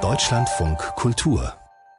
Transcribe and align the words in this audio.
Deutschlandfunk 0.00 0.78
Kultur 0.94 1.54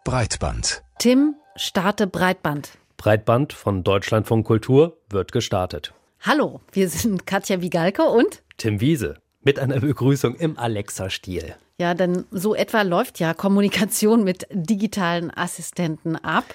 Breitband. 0.05 0.81
Tim, 0.97 1.35
starte 1.57 2.07
Breitband. 2.07 2.69
Breitband 2.95 3.51
von 3.51 3.83
Deutschlandfunk 3.83 4.47
Kultur 4.47 4.97
wird 5.09 5.33
gestartet. 5.33 5.93
Hallo, 6.21 6.61
wir 6.71 6.87
sind 6.87 7.27
Katja 7.27 7.61
Wigalke 7.61 8.03
und 8.03 8.43
Tim 8.55 8.79
Wiese 8.79 9.17
mit 9.41 9.59
einer 9.59 9.81
Begrüßung 9.81 10.35
im 10.35 10.57
Alexa-Stil. 10.57 11.55
Ja, 11.79 11.93
denn 11.93 12.23
so 12.31 12.55
etwa 12.55 12.83
läuft 12.83 13.19
ja 13.19 13.33
Kommunikation 13.33 14.23
mit 14.23 14.47
digitalen 14.51 15.35
Assistenten 15.35 16.15
ab. 16.15 16.45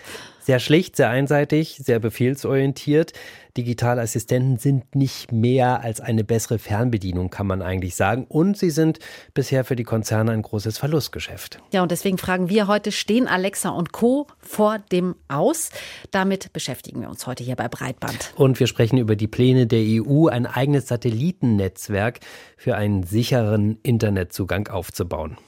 Sehr 0.44 0.60
schlicht, 0.60 0.94
sehr 0.94 1.08
einseitig, 1.08 1.80
sehr 1.82 1.98
befehlsorientiert. 2.00 3.14
Digitale 3.56 4.02
Assistenten 4.02 4.58
sind 4.58 4.94
nicht 4.94 5.32
mehr 5.32 5.80
als 5.80 6.02
eine 6.02 6.22
bessere 6.22 6.58
Fernbedienung, 6.58 7.30
kann 7.30 7.46
man 7.46 7.62
eigentlich 7.62 7.94
sagen. 7.94 8.26
Und 8.28 8.58
sie 8.58 8.68
sind 8.68 8.98
bisher 9.32 9.64
für 9.64 9.74
die 9.74 9.84
Konzerne 9.84 10.32
ein 10.32 10.42
großes 10.42 10.76
Verlustgeschäft. 10.76 11.60
Ja, 11.72 11.82
und 11.82 11.90
deswegen 11.90 12.18
fragen 12.18 12.50
wir 12.50 12.66
heute, 12.66 12.92
stehen 12.92 13.26
Alexa 13.26 13.70
und 13.70 13.92
Co. 13.92 14.26
vor 14.38 14.80
dem 14.92 15.14
Aus? 15.28 15.70
Damit 16.10 16.52
beschäftigen 16.52 17.00
wir 17.00 17.08
uns 17.08 17.26
heute 17.26 17.42
hier 17.42 17.56
bei 17.56 17.68
Breitband. 17.68 18.34
Und 18.36 18.60
wir 18.60 18.66
sprechen 18.66 18.98
über 18.98 19.16
die 19.16 19.28
Pläne 19.28 19.66
der 19.66 19.80
EU, 19.82 20.26
ein 20.26 20.44
eigenes 20.44 20.88
Satellitennetzwerk 20.88 22.20
für 22.58 22.76
einen 22.76 23.02
sicheren 23.04 23.78
Internetzugang 23.82 24.68
aufzubauen. 24.68 25.38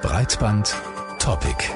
Breitband 0.00 0.74
Topic. 1.18 1.68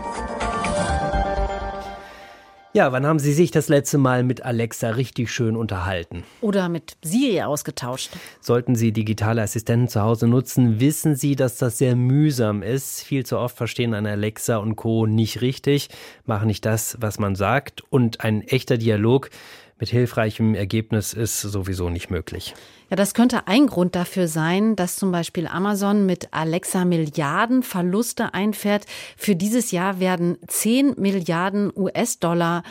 Ja, 2.77 2.93
wann 2.93 3.07
haben 3.07 3.19
Sie 3.19 3.33
sich 3.33 3.51
das 3.51 3.71
letzte 3.71 3.97
Mal 3.97 4.23
mit 4.23 4.45
Alexa 4.45 4.91
richtig 4.91 5.33
schön 5.33 5.57
unterhalten? 5.57 6.25
Oder 6.43 6.69
mit 6.69 6.98
Siri 7.01 7.41
ausgetauscht? 7.41 8.11
Sollten 8.43 8.75
Sie 8.75 8.93
digitale 8.93 9.41
Assistenten 9.41 9.89
zu 9.89 10.03
Hause 10.03 10.29
nutzen, 10.29 10.79
wissen 10.79 11.17
Sie, 11.17 11.37
dass 11.37 11.57
das 11.57 11.79
sehr 11.79 11.97
mühsam 11.97 12.62
ist. 12.62 13.01
Viel 13.01 13.25
zu 13.25 13.39
oft 13.39 13.57
verstehen 13.57 13.95
eine 13.95 14.11
Alexa 14.11 14.59
und 14.59 14.77
Co. 14.77 15.06
nicht 15.06 15.41
richtig, 15.41 15.89
machen 16.27 16.48
nicht 16.48 16.67
das, 16.67 16.98
was 17.00 17.19
man 17.19 17.34
sagt. 17.34 17.83
Und 17.89 18.20
ein 18.20 18.42
echter 18.42 18.77
Dialog 18.77 19.31
mit 19.78 19.91
hilfreichem 19.91 20.55
Ergebnis 20.55 21.12
ist 21.12 21.41
sowieso 21.41 21.91
nicht 21.91 22.10
möglich. 22.10 22.55
Ja, 22.88 22.96
das 22.96 23.14
könnte 23.14 23.46
ein 23.48 23.66
Grund 23.66 23.96
dafür 23.96 24.28
sein, 24.28 24.77
dass 24.77 24.96
zum 24.96 25.10
Beispiel 25.10 25.46
Amazon 25.48 26.06
mit 26.06 26.32
Alexa 26.32 26.84
Milliarden 26.84 27.62
Verluste 27.62 28.32
einfährt. 28.32 28.84
Für 29.16 29.34
dieses 29.34 29.72
Jahr 29.72 29.98
werden 29.98 30.38
10 30.47 30.94
Milliarden 30.97 31.72
US-Dollar 31.74 32.62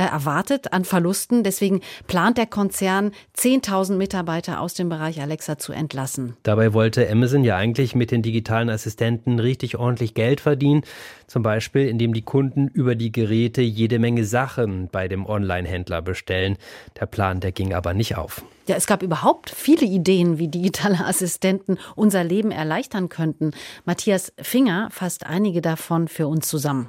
erwartet 0.00 0.72
an 0.72 0.84
Verlusten. 0.84 1.42
Deswegen 1.42 1.80
plant 2.06 2.38
der 2.38 2.46
Konzern, 2.46 3.12
10.000 3.36 3.96
Mitarbeiter 3.96 4.60
aus 4.60 4.74
dem 4.74 4.88
Bereich 4.88 5.20
Alexa 5.20 5.58
zu 5.58 5.72
entlassen. 5.72 6.36
Dabei 6.42 6.72
wollte 6.72 7.08
Amazon 7.10 7.44
ja 7.44 7.56
eigentlich 7.56 7.94
mit 7.94 8.10
den 8.10 8.22
digitalen 8.22 8.70
Assistenten 8.70 9.38
richtig 9.38 9.76
ordentlich 9.76 10.14
Geld 10.14 10.40
verdienen. 10.40 10.82
Zum 11.26 11.42
Beispiel, 11.42 11.88
indem 11.88 12.12
die 12.12 12.22
Kunden 12.22 12.68
über 12.68 12.94
die 12.94 13.12
Geräte 13.12 13.62
jede 13.62 13.98
Menge 13.98 14.24
Sachen 14.24 14.88
bei 14.88 15.08
dem 15.08 15.26
Online-Händler 15.26 16.02
bestellen. 16.02 16.56
Der 17.00 17.06
Plan, 17.06 17.40
der 17.40 17.52
ging 17.52 17.74
aber 17.74 17.94
nicht 17.94 18.16
auf. 18.16 18.42
Ja, 18.66 18.76
es 18.76 18.86
gab 18.86 19.02
überhaupt 19.02 19.50
viele 19.50 19.86
Ideen, 19.86 20.38
wie 20.38 20.48
digitale 20.48 21.04
Assistenten 21.04 21.78
unser 21.96 22.24
Leben 22.24 22.50
erleichtern 22.50 23.08
könnten. 23.08 23.52
Matthias 23.84 24.32
Finger 24.40 24.88
fasst 24.90 25.26
einige 25.26 25.60
davon 25.60 26.08
für 26.08 26.26
uns 26.28 26.48
zusammen. 26.48 26.88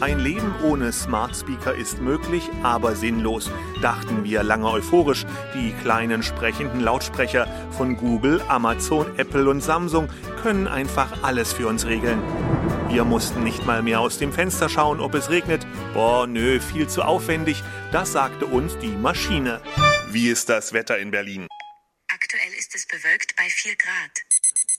Ein 0.00 0.20
Leben 0.20 0.54
ohne 0.62 0.92
Smart 0.92 1.34
Speaker 1.34 1.74
ist 1.74 2.00
möglich, 2.00 2.48
aber 2.62 2.94
sinnlos, 2.94 3.50
dachten 3.82 4.22
wir 4.22 4.44
lange 4.44 4.70
euphorisch. 4.70 5.26
Die 5.54 5.72
kleinen 5.82 6.22
sprechenden 6.22 6.78
Lautsprecher 6.80 7.48
von 7.76 7.96
Google, 7.96 8.40
Amazon, 8.46 9.18
Apple 9.18 9.50
und 9.50 9.60
Samsung 9.60 10.08
können 10.40 10.68
einfach 10.68 11.24
alles 11.24 11.52
für 11.52 11.66
uns 11.66 11.84
regeln. 11.86 12.22
Wir 12.88 13.04
mussten 13.04 13.42
nicht 13.42 13.66
mal 13.66 13.82
mehr 13.82 13.98
aus 13.98 14.18
dem 14.18 14.32
Fenster 14.32 14.68
schauen, 14.68 15.00
ob 15.00 15.14
es 15.14 15.30
regnet. 15.30 15.66
Boah, 15.94 16.28
nö, 16.28 16.60
viel 16.60 16.88
zu 16.88 17.02
aufwendig. 17.02 17.64
Das 17.90 18.12
sagte 18.12 18.46
uns 18.46 18.78
die 18.78 18.86
Maschine. 18.86 19.60
Wie 20.10 20.28
ist 20.28 20.48
das 20.48 20.72
Wetter 20.72 20.96
in 20.98 21.10
Berlin? 21.10 21.48
Aktuell 22.08 22.52
ist 22.56 22.72
es 22.76 22.86
bewölkt 22.86 23.34
bei 23.36 23.48
4 23.48 23.74
Grad. 23.74 24.27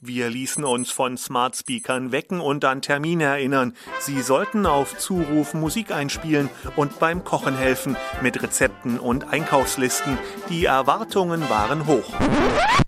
Wir 0.02 0.30
ließen 0.30 0.64
uns 0.64 0.90
von 0.90 1.18
Smart 1.18 1.56
Speakern 1.56 2.10
wecken 2.10 2.40
und 2.40 2.64
an 2.64 2.80
Termine 2.80 3.24
erinnern. 3.24 3.76
Sie 4.00 4.22
sollten 4.22 4.64
auf 4.64 4.96
Zuruf 4.96 5.52
Musik 5.52 5.90
einspielen 5.90 6.48
und 6.74 6.98
beim 6.98 7.22
Kochen 7.22 7.54
helfen 7.54 7.98
mit 8.22 8.42
Rezepten 8.42 8.98
und 8.98 9.24
Einkaufslisten. 9.24 10.18
Die 10.48 10.64
Erwartungen 10.64 11.50
waren 11.50 11.86
hoch. 11.86 12.18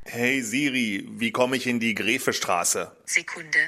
Hey 0.06 0.40
Siri, 0.40 1.06
wie 1.10 1.32
komme 1.32 1.56
ich 1.56 1.66
in 1.66 1.80
die 1.80 1.94
Gräfestraße? 1.94 2.96
Sekunde. 3.04 3.58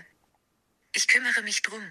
Ich 0.94 1.06
kümmere 1.06 1.42
mich 1.42 1.60
drum. 1.60 1.82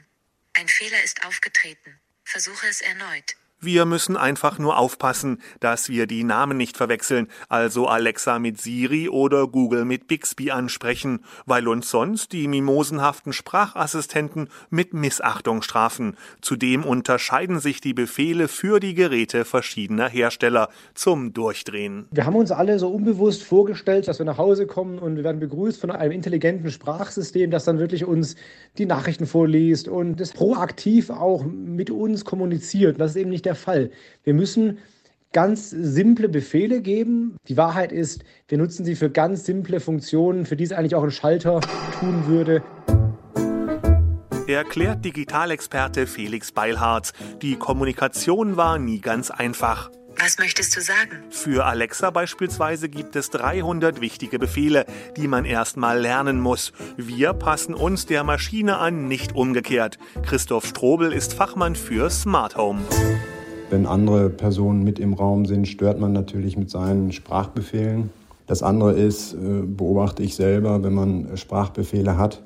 Ein 0.53 0.68
Fehler 0.68 1.03
ist 1.03 1.24
aufgetreten. 1.24 2.00
Versuche 2.24 2.66
es 2.68 2.81
erneut. 2.81 3.35
Wir 3.66 3.85
müssen 3.85 4.18
einfach 4.18 4.59
nur 4.59 4.78
aufpassen, 4.78 5.38
dass 5.62 5.88
wir 5.88 6.06
die 6.06 6.25
Namen 6.25 6.57
nicht 6.57 6.75
verwechseln, 6.75 7.29
also 7.47 7.88
Alexa 7.88 8.38
mit 8.38 8.59
Siri 8.59 9.07
oder 9.07 9.47
Google 9.47 9.85
mit 9.85 10.06
Bixby 10.07 10.51
ansprechen, 10.51 11.22
weil 11.46 11.69
uns 11.69 11.90
sonst 11.90 12.34
die 12.34 12.50
mimosenhaften 12.50 13.31
Sprachassistenten 13.31 14.50
mit 14.69 14.94
Missachtung 14.94 15.62
strafen. 15.62 16.18
Zudem 16.41 16.84
unterscheiden 16.84 17.62
sich 17.62 17.79
die 17.79 17.94
Befehle 17.94 18.50
für 18.50 18.81
die 18.81 18.96
Geräte 18.96 19.46
verschiedener 19.46 20.09
Hersteller 20.09 20.68
zum 20.94 21.31
Durchdrehen. 21.31 22.07
Wir 22.12 22.25
haben 22.25 22.35
uns 22.35 22.52
alle 22.52 22.79
so 22.79 22.90
unbewusst 22.90 23.44
vorgestellt, 23.44 24.09
dass 24.09 24.19
wir 24.19 24.25
nach 24.25 24.38
Hause 24.38 24.68
kommen 24.68 25.00
und 25.00 25.16
wir 25.16 25.23
werden 25.23 25.40
begrüßt 25.40 25.79
von 25.79 25.90
einem 25.90 26.12
intelligenten 26.12 26.69
Sprachsystem, 26.69 27.50
das 27.50 27.63
dann 27.63 27.79
wirklich 27.79 28.03
uns 28.03 28.35
die 28.78 28.85
Nachrichten 28.85 29.25
vorliest 29.25 29.88
und 29.88 30.19
das 30.19 30.34
proaktiv 30.34 31.12
auch 31.12 31.46
mit 31.46 31.91
uns 31.91 32.25
kommuniziert. 32.25 33.00
Das 33.00 33.12
ist 33.12 33.16
eben 33.16 33.29
nicht 33.29 33.46
der 33.46 33.53
der 33.53 33.56
Fall. 33.56 33.91
Wir 34.24 34.34
müssen 34.34 34.80
ganz 35.31 35.69
simple 35.69 36.30
Befehle 36.30 36.81
geben. 36.81 37.38
Die 37.47 37.58
Wahrheit 37.58 37.91
ist, 37.91 38.24
wir 38.47 38.58
nutzen 38.58 38.86
sie 38.86 38.96
für 38.96 39.09
ganz 39.09 39.46
simple 39.46 39.80
Funktionen, 39.80 40.46
für 40.46 40.56
die 40.56 40.64
es 40.64 40.72
eigentlich 40.72 40.96
auch 40.96 41.03
ein 41.03 41.12
Schalter 41.12 41.62
tun 42.00 42.28
würde. 42.28 42.64
Erklärt 44.47 45.06
Digitalexperte 45.06 46.06
Felix 46.06 46.52
Beilharz. 46.52 47.14
Die 47.41 47.56
Kommunikation 47.56 48.58
war 48.58 48.78
nie 48.78 49.00
ganz 49.00 49.31
einfach. 49.31 49.90
Was 50.20 50.38
möchtest 50.38 50.75
du 50.75 50.81
sagen? 50.81 51.24
Für 51.31 51.66
Alexa 51.66 52.12
beispielsweise 52.12 52.88
gibt 52.88 53.16
es 53.16 53.30
300 53.31 54.00
wichtige 54.00 54.38
Befehle, 54.38 54.85
die 55.18 55.28
man 55.28 55.44
erstmal 55.44 56.00
lernen 56.00 56.40
muss. 56.40 56.72
Wir 56.97 57.34
passen 57.34 57.74
uns 57.74 58.06
der 58.06 58.24
Maschine 58.24 58.78
an, 58.78 59.08
nicht 59.08 59.34
umgekehrt. 59.34 59.97
Christoph 60.24 60.66
Strobel 60.66 61.12
ist 61.12 61.34
Fachmann 61.34 61.75
für 61.75 62.09
Smart 62.09 62.56
Home. 62.58 62.81
Wenn 63.69 63.85
andere 63.85 64.29
Personen 64.29 64.84
mit 64.84 65.00
im 65.00 65.13
Raum 65.13 65.46
sind, 65.46 65.68
stört 65.68 66.00
man 66.00 66.13
natürlich 66.13 66.57
mit 66.57 66.69
seinen 66.69 67.12
Sprachbefehlen. 67.12 68.12
Das 68.46 68.62
andere 68.62 68.94
ist, 68.94 69.34
äh, 69.34 69.63
beobachte 69.66 70.22
ich 70.22 70.35
selber, 70.35 70.84
wenn 70.84 70.94
man 70.94 71.38
Sprachbefehle 71.38 72.18
hat, 72.18 72.44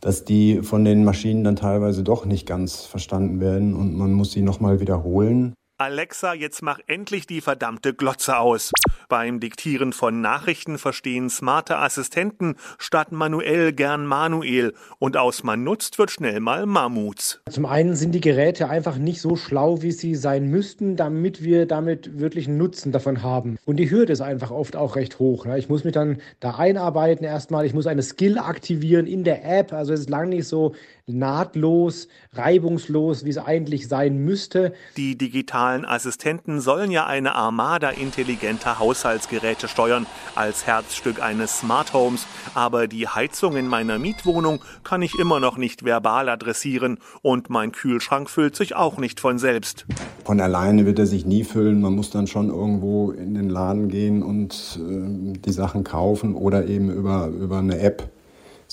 dass 0.00 0.24
die 0.24 0.62
von 0.62 0.84
den 0.84 1.04
Maschinen 1.04 1.44
dann 1.44 1.56
teilweise 1.56 2.02
doch 2.02 2.26
nicht 2.26 2.46
ganz 2.46 2.84
verstanden 2.84 3.40
werden 3.40 3.74
und 3.74 3.96
man 3.96 4.12
muss 4.12 4.32
sie 4.32 4.42
nochmal 4.42 4.80
wiederholen. 4.80 5.54
Alexa, 5.82 6.32
jetzt 6.32 6.62
mach 6.62 6.78
endlich 6.86 7.26
die 7.26 7.40
verdammte 7.40 7.92
Glotze 7.92 8.38
aus. 8.38 8.70
Beim 9.08 9.40
Diktieren 9.40 9.92
von 9.92 10.20
Nachrichten 10.20 10.78
verstehen 10.78 11.28
smarte 11.28 11.76
Assistenten 11.78 12.54
statt 12.78 13.10
manuell 13.10 13.72
gern 13.72 14.06
Manuel 14.06 14.74
und 15.00 15.16
aus 15.16 15.42
man 15.42 15.64
nutzt 15.64 15.98
wird 15.98 16.12
schnell 16.12 16.38
mal 16.38 16.66
Mammuts. 16.66 17.40
Zum 17.50 17.66
einen 17.66 17.96
sind 17.96 18.12
die 18.12 18.20
Geräte 18.20 18.70
einfach 18.70 18.96
nicht 18.96 19.20
so 19.20 19.34
schlau, 19.34 19.82
wie 19.82 19.90
sie 19.90 20.14
sein 20.14 20.46
müssten, 20.46 20.94
damit 20.94 21.42
wir 21.42 21.66
damit 21.66 22.20
wirklich 22.20 22.46
einen 22.46 22.58
Nutzen 22.58 22.92
davon 22.92 23.24
haben. 23.24 23.58
Und 23.64 23.78
die 23.78 23.90
Hürde 23.90 24.12
ist 24.12 24.20
einfach 24.20 24.52
oft 24.52 24.76
auch 24.76 24.94
recht 24.94 25.18
hoch. 25.18 25.46
Ich 25.46 25.68
muss 25.68 25.82
mich 25.82 25.94
dann 25.94 26.18
da 26.38 26.58
einarbeiten 26.58 27.24
erstmal, 27.24 27.66
ich 27.66 27.74
muss 27.74 27.88
eine 27.88 28.02
Skill 28.02 28.38
aktivieren 28.38 29.08
in 29.08 29.24
der 29.24 29.44
App, 29.44 29.72
also 29.72 29.92
es 29.92 30.00
ist 30.00 30.10
lang 30.10 30.28
nicht 30.28 30.46
so 30.46 30.74
nahtlos, 31.06 32.08
reibungslos, 32.32 33.24
wie 33.24 33.30
es 33.30 33.38
eigentlich 33.38 33.88
sein 33.88 34.18
müsste. 34.18 34.72
Die 34.96 35.18
digitalen 35.18 35.71
Assistenten 35.80 36.60
sollen 36.60 36.90
ja 36.90 37.06
eine 37.06 37.34
Armada 37.34 37.90
intelligenter 37.90 38.78
Haushaltsgeräte 38.78 39.66
steuern, 39.68 40.06
als 40.34 40.66
Herzstück 40.66 41.22
eines 41.22 41.58
Smart 41.58 41.92
Homes. 41.92 42.26
Aber 42.54 42.86
die 42.86 43.08
Heizung 43.08 43.56
in 43.56 43.66
meiner 43.66 43.98
Mietwohnung 43.98 44.60
kann 44.84 45.02
ich 45.02 45.18
immer 45.18 45.40
noch 45.40 45.56
nicht 45.56 45.84
verbal 45.84 46.28
adressieren 46.28 46.98
und 47.22 47.50
mein 47.50 47.72
Kühlschrank 47.72 48.30
füllt 48.30 48.54
sich 48.54 48.76
auch 48.76 48.98
nicht 48.98 49.18
von 49.18 49.38
selbst. 49.38 49.86
Von 50.24 50.40
alleine 50.40 50.86
wird 50.86 50.98
er 50.98 51.06
sich 51.06 51.26
nie 51.26 51.44
füllen. 51.44 51.80
Man 51.80 51.94
muss 51.94 52.10
dann 52.10 52.26
schon 52.26 52.48
irgendwo 52.48 53.10
in 53.10 53.34
den 53.34 53.48
Laden 53.48 53.88
gehen 53.88 54.22
und 54.22 54.78
äh, 54.78 55.38
die 55.38 55.52
Sachen 55.52 55.82
kaufen 55.82 56.34
oder 56.34 56.66
eben 56.66 56.90
über, 56.90 57.26
über 57.28 57.58
eine 57.58 57.80
App 57.80 58.10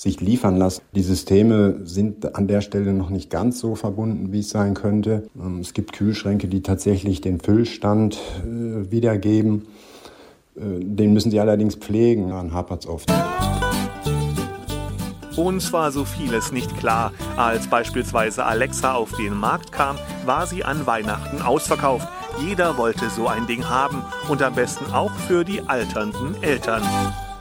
sich 0.02 0.22
liefern 0.22 0.56
lassen. 0.56 0.82
Die 0.96 1.02
Systeme 1.02 1.82
sind 1.84 2.36
an 2.36 2.48
der 2.48 2.62
Stelle 2.62 2.94
noch 2.94 3.10
nicht 3.10 3.30
ganz 3.30 3.60
so 3.60 3.76
verbunden, 3.76 4.32
wie 4.32 4.40
es 4.40 4.50
sein 4.50 4.74
könnte. 4.74 5.30
Ähm, 5.38 5.60
es 5.60 5.74
gibt 5.74 5.94
Kühlschränke, 5.94 6.48
die 6.48 6.62
tatsächlich 6.62 7.22
den 7.22 7.40
Füllstand 7.40 8.16
äh, 8.16 8.92
wiedergeben. 8.92 9.68
Äh, 10.56 10.62
den 10.80 11.14
müssen 11.14 11.32
sie 11.32 11.40
allerdings 11.40 11.76
pflegen, 11.76 12.30
daran 12.30 12.54
hapert 12.54 12.86
es 12.86 12.90
oft. 12.90 13.12
Uns 15.36 15.72
war 15.72 15.92
so 15.92 16.04
vieles 16.04 16.52
nicht 16.52 16.76
klar. 16.78 17.14
Als 17.38 17.68
beispielsweise 17.68 18.46
Alexa 18.46 18.94
auf 18.94 19.14
den 19.14 19.34
Markt 19.34 19.72
kam, 19.72 19.98
war 20.26 20.48
sie 20.48 20.64
an 20.66 20.86
Weihnachten 20.86 21.42
ausverkauft. 21.42 22.08
Jeder 22.46 22.78
wollte 22.78 23.10
so 23.10 23.28
ein 23.28 23.48
Ding 23.48 23.68
haben 23.70 24.04
und 24.30 24.42
am 24.42 24.56
besten 24.56 24.92
auch 24.92 25.12
für 25.28 25.44
die 25.44 25.62
alternden 25.62 26.42
Eltern. 26.42 26.84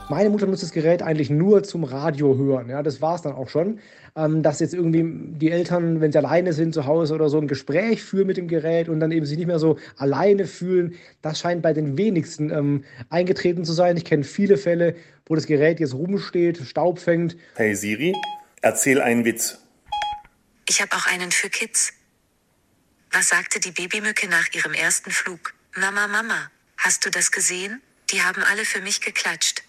Meine 0.09 0.31
Mutter 0.31 0.47
nutzt 0.47 0.63
das 0.63 0.71
Gerät 0.71 1.03
eigentlich 1.03 1.29
nur 1.29 1.61
zum 1.61 1.83
Radio 1.83 2.35
hören. 2.35 2.67
Ja, 2.67 2.81
das 2.81 2.99
war 2.99 3.13
es 3.13 3.21
dann 3.21 3.33
auch 3.33 3.47
schon. 3.47 3.79
Ähm, 4.15 4.41
dass 4.41 4.59
jetzt 4.59 4.73
irgendwie 4.73 5.05
die 5.37 5.51
Eltern, 5.51 6.01
wenn 6.01 6.11
sie 6.11 6.17
alleine 6.17 6.51
sind 6.51 6.73
zu 6.73 6.87
Hause 6.87 7.13
oder 7.13 7.29
so, 7.29 7.39
ein 7.39 7.47
Gespräch 7.47 8.01
führen 8.01 8.25
mit 8.25 8.35
dem 8.37 8.47
Gerät 8.47 8.89
und 8.89 8.99
dann 8.99 9.11
eben 9.11 9.27
sich 9.27 9.37
nicht 9.37 9.45
mehr 9.45 9.59
so 9.59 9.77
alleine 9.97 10.47
fühlen, 10.47 10.95
das 11.21 11.39
scheint 11.39 11.61
bei 11.61 11.73
den 11.73 11.95
wenigsten 11.95 12.49
ähm, 12.49 12.85
eingetreten 13.11 13.65
zu 13.65 13.71
sein. 13.71 13.97
Ich 13.97 14.05
kenne 14.05 14.23
viele 14.23 14.57
Fälle, 14.57 14.95
wo 15.27 15.35
das 15.35 15.45
Gerät 15.45 15.79
jetzt 15.79 15.93
rumsteht, 15.93 16.57
Staub 16.57 16.97
fängt. 16.97 17.37
Hey 17.53 17.75
Siri, 17.75 18.15
erzähl 18.61 18.99
einen 19.01 19.25
Witz. 19.25 19.59
Ich 20.67 20.81
habe 20.81 20.95
auch 20.95 21.05
einen 21.05 21.31
für 21.31 21.49
Kids. 21.49 21.93
Was 23.11 23.29
sagte 23.29 23.59
die 23.59 23.71
Babymücke 23.71 24.27
nach 24.27 24.51
ihrem 24.53 24.73
ersten 24.73 25.11
Flug? 25.11 25.53
Mama, 25.75 26.07
Mama, 26.07 26.49
hast 26.77 27.05
du 27.05 27.11
das 27.11 27.31
gesehen? 27.31 27.79
Die 28.11 28.23
haben 28.23 28.41
alle 28.41 28.65
für 28.65 28.81
mich 28.81 29.01
geklatscht. 29.01 29.63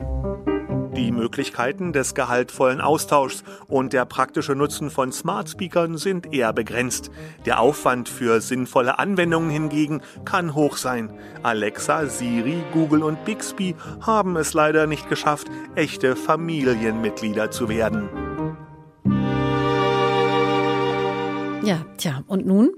Die 0.97 1.13
Möglichkeiten 1.13 1.93
des 1.93 2.15
gehaltvollen 2.15 2.81
Austauschs 2.81 3.45
und 3.69 3.93
der 3.93 4.05
praktische 4.05 4.57
Nutzen 4.57 4.91
von 4.91 5.13
Smart 5.13 5.49
Speakern 5.49 5.97
sind 5.97 6.33
eher 6.33 6.53
begrenzt. 6.53 7.11
Der 7.47 7.61
Aufwand 7.61 8.09
für 8.09 8.41
sinnvolle 8.41 8.99
Anwendungen 8.99 9.51
hingegen 9.51 10.03
kann 10.25 10.55
hoch 10.55 10.77
sein. 10.77 11.13
Alexa, 11.43 12.07
Siri, 12.07 12.63
Google 12.73 13.05
und 13.05 13.25
Bixby 13.25 13.77
haben 14.01 14.37
es 14.37 14.53
leider 14.53 14.87
nicht 14.87 15.09
geschafft, 15.09 15.47
echte 15.77 16.17
Familienmitglieder 16.17 17.51
zu 17.51 17.69
werden. 17.69 18.09
Ja, 21.63 21.85
tja, 21.99 22.25
und 22.27 22.47
nun? 22.47 22.71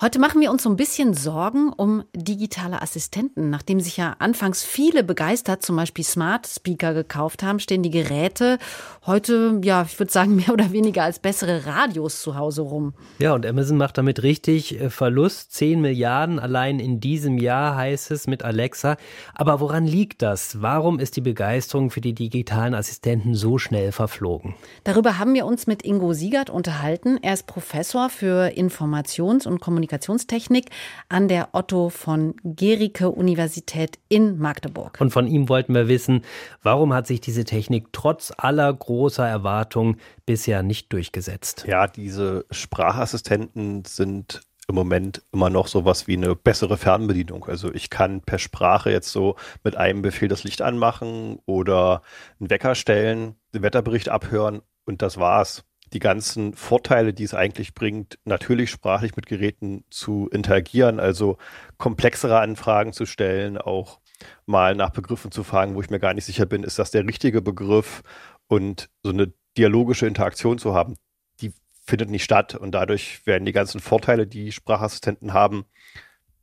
Heute 0.00 0.20
machen 0.20 0.40
wir 0.40 0.52
uns 0.52 0.62
so 0.62 0.70
ein 0.70 0.76
bisschen 0.76 1.12
Sorgen 1.12 1.72
um 1.72 2.04
digitale 2.14 2.80
Assistenten. 2.80 3.50
Nachdem 3.50 3.80
sich 3.80 3.96
ja 3.96 4.14
anfangs 4.20 4.62
viele 4.62 5.02
begeistert, 5.02 5.64
zum 5.64 5.74
Beispiel 5.74 6.04
Smart 6.04 6.46
Speaker 6.46 6.94
gekauft 6.94 7.42
haben, 7.42 7.58
stehen 7.58 7.82
die 7.82 7.90
Geräte 7.90 8.58
heute, 9.06 9.60
ja, 9.64 9.82
ich 9.82 9.98
würde 9.98 10.12
sagen, 10.12 10.36
mehr 10.36 10.52
oder 10.52 10.70
weniger 10.70 11.02
als 11.02 11.18
bessere 11.18 11.66
Radios 11.66 12.22
zu 12.22 12.36
Hause 12.36 12.62
rum. 12.62 12.94
Ja, 13.18 13.34
und 13.34 13.44
Amazon 13.44 13.76
macht 13.76 13.98
damit 13.98 14.22
richtig 14.22 14.80
äh, 14.80 14.88
Verlust. 14.88 15.52
10 15.54 15.80
Milliarden 15.80 16.38
allein 16.38 16.78
in 16.78 17.00
diesem 17.00 17.38
Jahr 17.38 17.74
heißt 17.74 18.12
es 18.12 18.28
mit 18.28 18.44
Alexa. 18.44 18.98
Aber 19.34 19.58
woran 19.58 19.84
liegt 19.84 20.22
das? 20.22 20.62
Warum 20.62 21.00
ist 21.00 21.16
die 21.16 21.22
Begeisterung 21.22 21.90
für 21.90 22.00
die 22.00 22.14
digitalen 22.14 22.74
Assistenten 22.74 23.34
so 23.34 23.58
schnell 23.58 23.90
verflogen? 23.90 24.54
Darüber 24.84 25.18
haben 25.18 25.34
wir 25.34 25.44
uns 25.44 25.66
mit 25.66 25.84
Ingo 25.84 26.12
Siegert 26.12 26.50
unterhalten. 26.50 27.18
Er 27.20 27.34
ist 27.34 27.48
Professor 27.48 28.08
für 28.10 28.27
für 28.28 28.48
Informations- 28.58 29.46
und 29.46 29.58
Kommunikationstechnik 29.58 30.66
an 31.08 31.28
der 31.28 31.48
Otto 31.52 31.88
von 31.88 32.34
Gericke 32.44 33.08
Universität 33.08 33.98
in 34.10 34.38
Magdeburg. 34.38 35.00
Und 35.00 35.12
von 35.12 35.26
ihm 35.26 35.48
wollten 35.48 35.74
wir 35.74 35.88
wissen, 35.88 36.26
warum 36.62 36.92
hat 36.92 37.06
sich 37.06 37.22
diese 37.22 37.44
Technik 37.44 37.86
trotz 37.92 38.30
aller 38.36 38.70
großer 38.70 39.26
Erwartungen 39.26 39.96
bisher 40.26 40.62
nicht 40.62 40.92
durchgesetzt? 40.92 41.64
Ja, 41.66 41.86
diese 41.86 42.44
Sprachassistenten 42.50 43.86
sind 43.86 44.42
im 44.68 44.74
Moment 44.74 45.22
immer 45.32 45.48
noch 45.48 45.66
sowas 45.66 46.06
wie 46.06 46.18
eine 46.18 46.36
bessere 46.36 46.76
Fernbedienung. 46.76 47.46
Also 47.46 47.72
ich 47.72 47.88
kann 47.88 48.20
per 48.20 48.38
Sprache 48.38 48.90
jetzt 48.90 49.10
so 49.10 49.36
mit 49.64 49.78
einem 49.78 50.02
Befehl 50.02 50.28
das 50.28 50.44
Licht 50.44 50.60
anmachen 50.60 51.38
oder 51.46 52.02
einen 52.38 52.50
Wecker 52.50 52.74
stellen, 52.74 53.36
den 53.54 53.62
Wetterbericht 53.62 54.10
abhören 54.10 54.60
und 54.84 55.00
das 55.00 55.16
war's 55.16 55.64
die 55.92 55.98
ganzen 55.98 56.54
Vorteile, 56.54 57.14
die 57.14 57.24
es 57.24 57.34
eigentlich 57.34 57.74
bringt, 57.74 58.18
natürlich 58.24 58.70
sprachlich 58.70 59.16
mit 59.16 59.26
Geräten 59.26 59.84
zu 59.90 60.28
interagieren, 60.30 61.00
also 61.00 61.38
komplexere 61.78 62.40
Anfragen 62.40 62.92
zu 62.92 63.06
stellen, 63.06 63.58
auch 63.58 64.00
mal 64.46 64.74
nach 64.74 64.90
Begriffen 64.90 65.30
zu 65.30 65.44
fragen, 65.44 65.74
wo 65.74 65.80
ich 65.80 65.90
mir 65.90 66.00
gar 66.00 66.14
nicht 66.14 66.24
sicher 66.24 66.46
bin, 66.46 66.62
ist 66.62 66.78
das 66.78 66.90
der 66.90 67.06
richtige 67.06 67.42
Begriff? 67.42 68.02
Und 68.48 68.88
so 69.02 69.10
eine 69.10 69.32
dialogische 69.56 70.06
Interaktion 70.06 70.58
zu 70.58 70.74
haben, 70.74 70.94
die 71.40 71.52
findet 71.84 72.10
nicht 72.10 72.24
statt. 72.24 72.54
Und 72.54 72.72
dadurch 72.72 73.26
werden 73.26 73.44
die 73.44 73.52
ganzen 73.52 73.80
Vorteile, 73.80 74.26
die 74.26 74.52
Sprachassistenten 74.52 75.32
haben, 75.32 75.66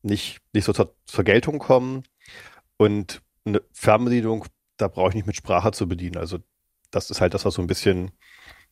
nicht, 0.03 0.39
nicht 0.53 0.65
so 0.65 0.73
zur, 0.73 0.95
zur 1.05 1.23
Geltung 1.23 1.59
kommen. 1.59 2.03
Und 2.77 3.21
eine 3.45 3.61
Fernbedienung, 3.73 4.45
da 4.77 4.87
brauche 4.87 5.09
ich 5.09 5.15
nicht 5.15 5.27
mit 5.27 5.35
Sprache 5.35 5.71
zu 5.71 5.87
bedienen. 5.87 6.17
Also 6.17 6.39
das 6.91 7.09
ist 7.09 7.21
halt 7.21 7.33
das, 7.33 7.45
was 7.45 7.55
so 7.55 7.61
ein 7.61 7.67
bisschen 7.67 8.11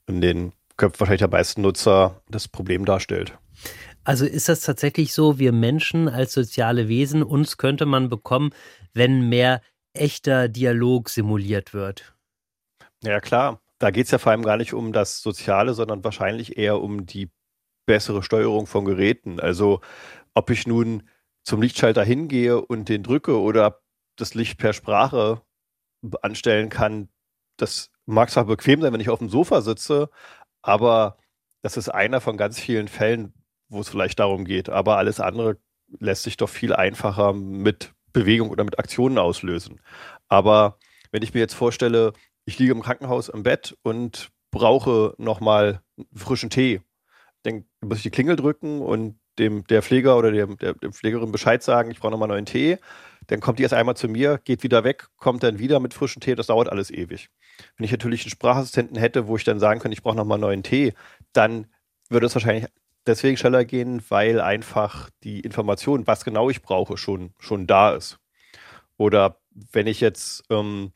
in 0.07 0.21
den 0.21 0.53
Köpfen 0.77 0.99
wahrscheinlich 1.01 1.19
der 1.19 1.29
meisten 1.29 1.61
Nutzer 1.61 2.21
das 2.29 2.47
Problem 2.47 2.85
darstellt. 2.85 3.37
Also 4.03 4.25
ist 4.25 4.49
das 4.49 4.61
tatsächlich 4.61 5.13
so, 5.13 5.39
wir 5.39 5.51
Menschen 5.51 6.09
als 6.09 6.33
soziale 6.33 6.87
Wesen, 6.87 7.23
uns 7.23 7.57
könnte 7.57 7.85
man 7.85 8.09
bekommen, 8.09 8.51
wenn 8.93 9.29
mehr 9.29 9.61
echter 9.93 10.49
Dialog 10.49 11.09
simuliert 11.09 11.73
wird? 11.73 12.15
Ja 13.03 13.19
klar, 13.19 13.61
da 13.79 13.91
geht 13.91 14.05
es 14.05 14.11
ja 14.11 14.17
vor 14.17 14.31
allem 14.31 14.43
gar 14.43 14.57
nicht 14.57 14.73
um 14.73 14.91
das 14.91 15.21
Soziale, 15.21 15.73
sondern 15.73 16.03
wahrscheinlich 16.03 16.57
eher 16.57 16.81
um 16.81 17.05
die 17.05 17.29
bessere 17.85 18.23
Steuerung 18.23 18.65
von 18.67 18.85
Geräten. 18.85 19.39
Also 19.39 19.81
ob 20.33 20.49
ich 20.49 20.67
nun 20.67 21.03
zum 21.43 21.61
Lichtschalter 21.61 22.03
hingehe 22.03 22.61
und 22.61 22.89
den 22.89 23.03
drücke 23.03 23.39
oder 23.39 23.81
das 24.15 24.33
Licht 24.33 24.57
per 24.57 24.73
Sprache 24.73 25.41
anstellen 26.21 26.69
kann, 26.69 27.09
das 27.57 27.91
mag 28.05 28.29
zwar 28.29 28.45
bequem 28.45 28.81
sein, 28.81 28.93
wenn 28.93 29.01
ich 29.01 29.09
auf 29.09 29.19
dem 29.19 29.29
Sofa 29.29 29.61
sitze, 29.61 30.09
aber 30.63 31.17
das 31.61 31.77
ist 31.77 31.89
einer 31.89 32.19
von 32.21 32.37
ganz 32.37 32.59
vielen 32.59 32.87
Fällen, 32.87 33.33
wo 33.69 33.79
es 33.81 33.89
vielleicht 33.89 34.19
darum 34.19 34.45
geht. 34.45 34.69
Aber 34.69 34.97
alles 34.97 35.19
andere 35.19 35.57
lässt 35.99 36.23
sich 36.23 36.37
doch 36.37 36.49
viel 36.49 36.73
einfacher 36.73 37.33
mit 37.33 37.93
Bewegung 38.11 38.49
oder 38.49 38.63
mit 38.63 38.79
Aktionen 38.79 39.17
auslösen. 39.17 39.81
Aber 40.27 40.77
wenn 41.11 41.23
ich 41.23 41.33
mir 41.33 41.41
jetzt 41.41 41.53
vorstelle, 41.53 42.13
ich 42.45 42.59
liege 42.59 42.71
im 42.71 42.81
Krankenhaus 42.81 43.29
im 43.29 43.43
Bett 43.43 43.77
und 43.83 44.29
brauche 44.51 45.15
nochmal 45.17 45.81
frischen 46.13 46.49
Tee, 46.49 46.81
dann 47.43 47.65
muss 47.81 47.97
ich 47.97 48.03
die 48.03 48.11
Klingel 48.11 48.35
drücken 48.35 48.81
und 48.81 49.19
dem 49.39 49.65
der 49.67 49.81
Pfleger 49.81 50.17
oder 50.17 50.31
dem, 50.31 50.57
der, 50.57 50.73
der 50.73 50.91
Pflegerin 50.91 51.31
Bescheid 51.31 51.63
sagen, 51.63 51.91
ich 51.91 51.99
brauche 51.99 52.11
nochmal 52.11 52.27
neuen 52.27 52.45
Tee. 52.45 52.77
Dann 53.27 53.39
kommt 53.39 53.59
die 53.59 53.63
erst 53.63 53.73
einmal 53.73 53.95
zu 53.95 54.07
mir, 54.07 54.39
geht 54.43 54.63
wieder 54.63 54.83
weg, 54.83 55.07
kommt 55.17 55.43
dann 55.43 55.59
wieder 55.59 55.79
mit 55.79 55.93
frischem 55.93 56.21
Tee. 56.21 56.35
Das 56.35 56.47
dauert 56.47 56.69
alles 56.69 56.91
ewig. 56.91 57.29
Wenn 57.77 57.85
ich 57.85 57.91
natürlich 57.91 58.23
einen 58.23 58.31
Sprachassistenten 58.31 58.97
hätte, 58.97 59.27
wo 59.27 59.35
ich 59.35 59.43
dann 59.43 59.59
sagen 59.59 59.79
könnte, 59.79 59.93
ich 59.93 60.03
brauche 60.03 60.15
nochmal 60.15 60.39
neuen 60.39 60.63
Tee, 60.63 60.93
dann 61.33 61.67
würde 62.09 62.25
es 62.25 62.35
wahrscheinlich 62.35 62.65
deswegen 63.05 63.37
schneller 63.37 63.65
gehen, 63.65 64.01
weil 64.09 64.41
einfach 64.41 65.09
die 65.23 65.41
Information, 65.41 66.07
was 66.07 66.23
genau 66.23 66.49
ich 66.49 66.61
brauche, 66.61 66.97
schon, 66.97 67.33
schon 67.39 67.67
da 67.67 67.93
ist. 67.93 68.19
Oder 68.97 69.39
wenn 69.71 69.87
ich 69.87 69.99
jetzt 69.99 70.43
ähm, 70.49 70.93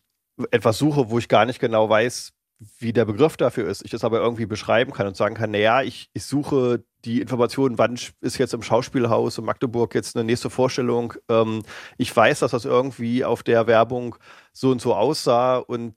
etwas 0.52 0.78
suche, 0.78 1.10
wo 1.10 1.20
ich 1.20 1.28
gar 1.28 1.46
nicht 1.46 1.60
genau 1.60 1.90
weiß, 1.90 2.34
wie 2.80 2.94
der 2.94 3.06
Begriff 3.06 3.38
dafür 3.38 3.68
ist, 3.68 3.86
ich 3.86 3.92
das 3.92 4.04
aber 4.04 4.20
irgendwie 4.20 4.46
beschreiben 4.46 4.92
kann 4.92 5.08
und 5.08 5.16
sagen 5.16 5.36
kann, 5.36 5.52
naja, 5.52 5.84
ich, 5.84 6.10
ich 6.14 6.26
suche 6.26 6.84
die 7.08 7.22
Information, 7.22 7.78
wann 7.78 7.98
ist 8.20 8.38
jetzt 8.38 8.54
im 8.54 8.62
Schauspielhaus 8.62 9.38
in 9.38 9.46
Magdeburg 9.46 9.96
jetzt 9.96 10.16
eine 10.16 10.26
nächste 10.26 10.50
Vorstellung. 10.50 11.14
Ähm, 11.30 11.64
ich 11.98 12.16
weiß, 12.16 12.40
dass 12.40 12.52
das 12.52 12.66
irgendwie 12.66 13.24
auf 13.24 13.44
der 13.44 13.66
Werbung 13.66 14.18
so 14.52 14.72
und 14.72 14.82
so 14.82 14.94
aussah 14.94 15.58
und 15.58 15.96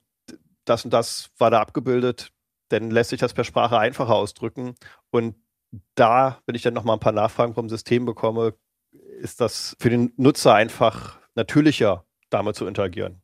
das 0.65 0.85
und 0.85 0.93
das 0.93 1.29
war 1.37 1.51
da 1.51 1.59
abgebildet, 1.59 2.31
dann 2.69 2.91
lässt 2.91 3.09
sich 3.09 3.19
das 3.19 3.33
per 3.33 3.43
Sprache 3.43 3.77
einfacher 3.77 4.15
ausdrücken. 4.15 4.75
Und 5.09 5.35
da, 5.95 6.39
wenn 6.45 6.55
ich 6.55 6.61
dann 6.61 6.73
nochmal 6.73 6.95
ein 6.95 7.01
paar 7.01 7.11
Nachfragen 7.11 7.53
vom 7.53 7.67
System 7.67 8.05
bekomme, 8.05 8.53
ist 9.19 9.41
das 9.41 9.75
für 9.79 9.89
den 9.89 10.13
Nutzer 10.15 10.53
einfach 10.53 11.19
natürlicher, 11.35 12.05
damit 12.29 12.55
zu 12.55 12.65
interagieren. 12.65 13.21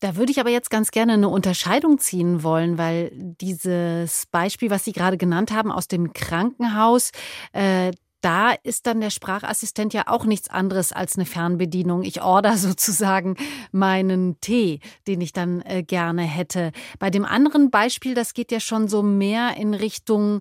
Da 0.00 0.16
würde 0.16 0.32
ich 0.32 0.40
aber 0.40 0.50
jetzt 0.50 0.70
ganz 0.70 0.90
gerne 0.90 1.12
eine 1.12 1.28
Unterscheidung 1.28 1.98
ziehen 1.98 2.42
wollen, 2.42 2.78
weil 2.78 3.10
dieses 3.14 4.26
Beispiel, 4.30 4.70
was 4.70 4.84
Sie 4.84 4.92
gerade 4.92 5.18
genannt 5.18 5.52
haben 5.52 5.70
aus 5.70 5.88
dem 5.88 6.12
Krankenhaus, 6.14 7.12
äh, 7.52 7.92
da 8.22 8.52
ist 8.52 8.86
dann 8.86 9.00
der 9.00 9.10
Sprachassistent 9.10 9.94
ja 9.94 10.04
auch 10.06 10.24
nichts 10.24 10.50
anderes 10.50 10.92
als 10.92 11.16
eine 11.16 11.26
Fernbedienung. 11.26 12.02
Ich 12.02 12.22
order 12.22 12.56
sozusagen 12.56 13.36
meinen 13.72 14.40
Tee, 14.40 14.80
den 15.06 15.20
ich 15.20 15.32
dann 15.32 15.62
äh, 15.62 15.82
gerne 15.82 16.22
hätte. 16.22 16.72
Bei 16.98 17.10
dem 17.10 17.24
anderen 17.24 17.70
Beispiel, 17.70 18.14
das 18.14 18.34
geht 18.34 18.52
ja 18.52 18.60
schon 18.60 18.88
so 18.88 19.02
mehr 19.02 19.56
in 19.56 19.74
Richtung 19.74 20.40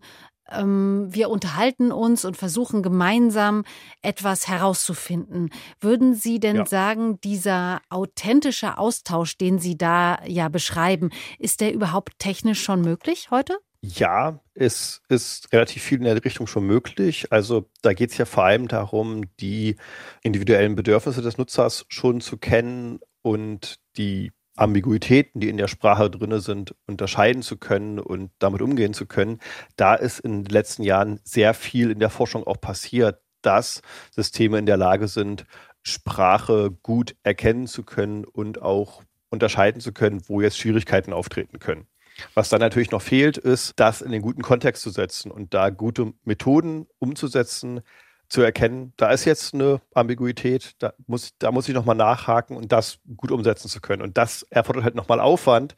wir 0.52 1.30
unterhalten 1.30 1.92
uns 1.92 2.26
und 2.26 2.38
versuchen 2.38 2.84
gemeinsam 2.84 3.64
etwas 4.02 4.48
herauszufinden. 4.48 5.50
Würden 5.80 6.14
Sie 6.16 6.40
denn 6.40 6.58
ja. 6.58 6.66
sagen, 6.66 7.20
dieser 7.22 7.82
authentische 7.90 8.78
Austausch, 8.78 9.38
den 9.38 9.60
Sie 9.60 9.78
da 9.78 10.20
ja 10.26 10.50
beschreiben, 10.50 11.10
ist 11.38 11.62
der 11.62 11.74
überhaupt 11.74 12.20
technisch 12.20 12.62
schon 12.62 12.82
möglich 12.82 13.30
heute? 13.32 13.58
Ja, 13.82 14.42
es 14.56 15.02
ist 15.08 15.54
relativ 15.54 15.84
viel 15.84 16.00
in 16.00 16.04
der 16.04 16.24
Richtung 16.24 16.48
schon 16.48 16.66
möglich. 16.66 17.32
Also 17.32 17.70
da 17.82 17.94
geht 17.94 18.12
es 18.12 18.18
ja 18.18 18.26
vor 18.26 18.44
allem 18.44 18.68
darum, 18.68 19.24
die 19.38 19.78
individuellen 20.22 20.76
Bedürfnisse 20.76 21.22
des 21.22 21.38
Nutzers 21.38 21.86
schon 21.88 22.20
zu 22.20 22.38
kennen 22.38 23.00
und 23.22 23.80
die 23.96 24.32
Ambiguitäten, 24.60 25.40
die 25.40 25.50
in 25.50 25.58
der 25.58 25.68
Sprache 25.68 26.10
drin 26.10 26.40
sind, 26.40 26.76
unterscheiden 26.86 27.42
zu 27.42 27.58
können 27.58 28.00
und 28.00 28.32
damit 28.40 28.62
umgehen 28.62 28.94
zu 28.94 29.06
können. 29.06 29.40
Da 29.76 29.96
ist 29.96 30.20
in 30.20 30.44
den 30.44 30.54
letzten 30.54 30.84
Jahren 30.84 31.20
sehr 31.24 31.54
viel 31.54 31.92
in 31.92 32.00
der 32.00 32.10
Forschung 32.10 32.46
auch 32.46 32.60
passiert, 32.60 33.22
dass 33.42 33.82
Systeme 34.12 34.58
in 34.58 34.66
der 34.66 34.78
Lage 34.78 35.08
sind, 35.08 35.46
Sprache 35.82 36.72
gut 36.84 37.16
erkennen 37.24 37.68
zu 37.68 37.84
können 37.84 38.26
und 38.26 38.62
auch 38.62 39.04
unterscheiden 39.30 39.80
zu 39.80 39.94
können, 39.94 40.22
wo 40.28 40.42
jetzt 40.42 40.58
Schwierigkeiten 40.58 41.14
auftreten 41.14 41.60
können. 41.60 41.88
Was 42.34 42.50
dann 42.50 42.60
natürlich 42.60 42.92
noch 42.92 43.02
fehlt, 43.02 43.38
ist, 43.38 43.74
das 43.78 44.02
in 44.02 44.12
den 44.12 44.22
guten 44.22 44.42
Kontext 44.42 44.84
zu 44.84 44.90
setzen 44.90 45.32
und 45.32 45.54
da 45.54 45.70
gute 45.70 46.14
Methoden 46.26 46.88
umzusetzen, 47.00 47.82
zu 48.30 48.42
erkennen, 48.42 48.94
da 48.98 49.12
ist 49.12 49.26
jetzt 49.26 49.54
eine 49.54 49.82
Ambiguität, 49.94 50.74
da 50.80 50.94
muss, 51.08 51.32
da 51.40 51.52
muss 51.52 51.68
ich 51.68 51.74
nochmal 51.74 51.96
nachhaken 51.96 52.56
und 52.56 52.72
das 52.72 53.00
gut 53.18 53.32
umsetzen 53.32 53.70
zu 53.70 53.82
können. 53.82 54.04
Und 54.04 54.18
das 54.18 54.44
erfordert 54.44 54.84
halt 54.84 54.96
nochmal 54.96 55.20
Aufwand, 55.20 55.76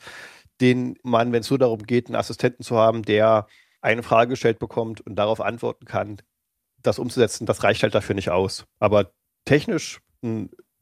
den 0.60 0.98
man, 1.04 1.32
wenn 1.32 1.42
es 1.42 1.50
nur 1.50 1.60
darum 1.60 1.84
geht, 1.84 2.08
einen 2.08 2.16
Assistenten 2.16 2.64
zu 2.64 2.78
haben, 2.78 3.04
der 3.04 3.48
eine 3.82 4.04
Frage 4.04 4.32
gestellt 4.32 4.60
bekommt 4.60 5.02
und 5.02 5.16
darauf 5.16 5.42
antworten 5.42 5.86
kann, 5.86 6.18
das 6.84 7.00
umzusetzen, 7.00 7.46
das 7.46 7.64
reicht 7.64 7.84
halt 7.84 7.96
dafür 7.96 8.16
nicht 8.16 8.30
aus. 8.30 8.66
Aber 8.80 9.12
technisch 9.46 10.02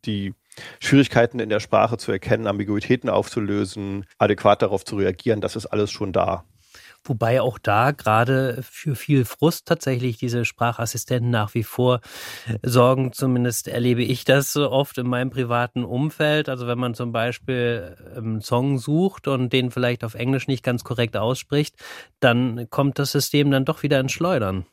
die 0.06 0.34
Schwierigkeiten 0.80 1.40
in 1.40 1.50
der 1.50 1.60
Sprache 1.60 1.98
zu 1.98 2.12
erkennen, 2.12 2.48
Ambiguitäten 2.48 3.10
aufzulösen, 3.10 4.06
adäquat 4.18 4.62
darauf 4.62 4.84
zu 4.86 4.98
reagieren, 4.98 5.40
das 5.40 5.56
ist 5.56 5.68
alles 5.68 5.92
schon 5.92 6.12
da. 6.14 6.46
Wobei 7.04 7.42
auch 7.42 7.58
da 7.58 7.92
gerade 7.92 8.62
für 8.62 8.96
viel 8.96 9.26
Frust 9.26 9.68
tatsächlich 9.68 10.18
diese 10.18 10.46
Sprachassistenten 10.46 11.30
nach 11.32 11.54
wie 11.54 11.64
vor 11.64 12.02
sorgen. 12.62 13.14
Zumindest 13.14 13.68
erlebe 13.68 14.04
ich 14.04 14.26
das 14.26 14.56
oft 14.56 14.98
in 14.98 15.08
meinem 15.08 15.30
privaten 15.30 15.84
Umfeld. 15.84 16.50
Also 16.50 16.68
wenn 16.68 16.78
man 16.78 16.94
zum 16.94 17.12
Beispiel 17.12 17.96
einen 18.16 18.42
Song 18.42 18.78
sucht 18.78 19.28
und 19.28 19.54
den 19.54 19.72
vielleicht 19.72 20.04
auf 20.04 20.14
Englisch 20.14 20.48
nicht 20.48 20.64
ganz 20.64 20.84
korrekt 20.84 21.18
ausspricht, 21.18 21.76
dann 22.20 22.70
kommt 22.70 23.00
das 23.00 23.12
System 23.12 23.50
dann 23.52 23.66
doch 23.66 23.82
wieder 23.82 24.00
ins 24.00 24.12
Schleudern. 24.12 24.66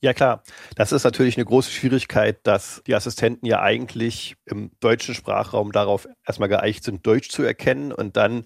Ja 0.00 0.14
klar, 0.14 0.44
das 0.76 0.92
ist 0.92 1.02
natürlich 1.02 1.36
eine 1.36 1.44
große 1.44 1.72
Schwierigkeit, 1.72 2.38
dass 2.44 2.82
die 2.86 2.94
Assistenten 2.94 3.46
ja 3.46 3.60
eigentlich 3.60 4.36
im 4.44 4.70
deutschen 4.78 5.12
Sprachraum 5.12 5.72
darauf 5.72 6.06
erstmal 6.24 6.48
geeicht 6.48 6.84
sind, 6.84 7.04
Deutsch 7.04 7.30
zu 7.30 7.42
erkennen 7.42 7.90
und 7.90 8.16
dann 8.16 8.44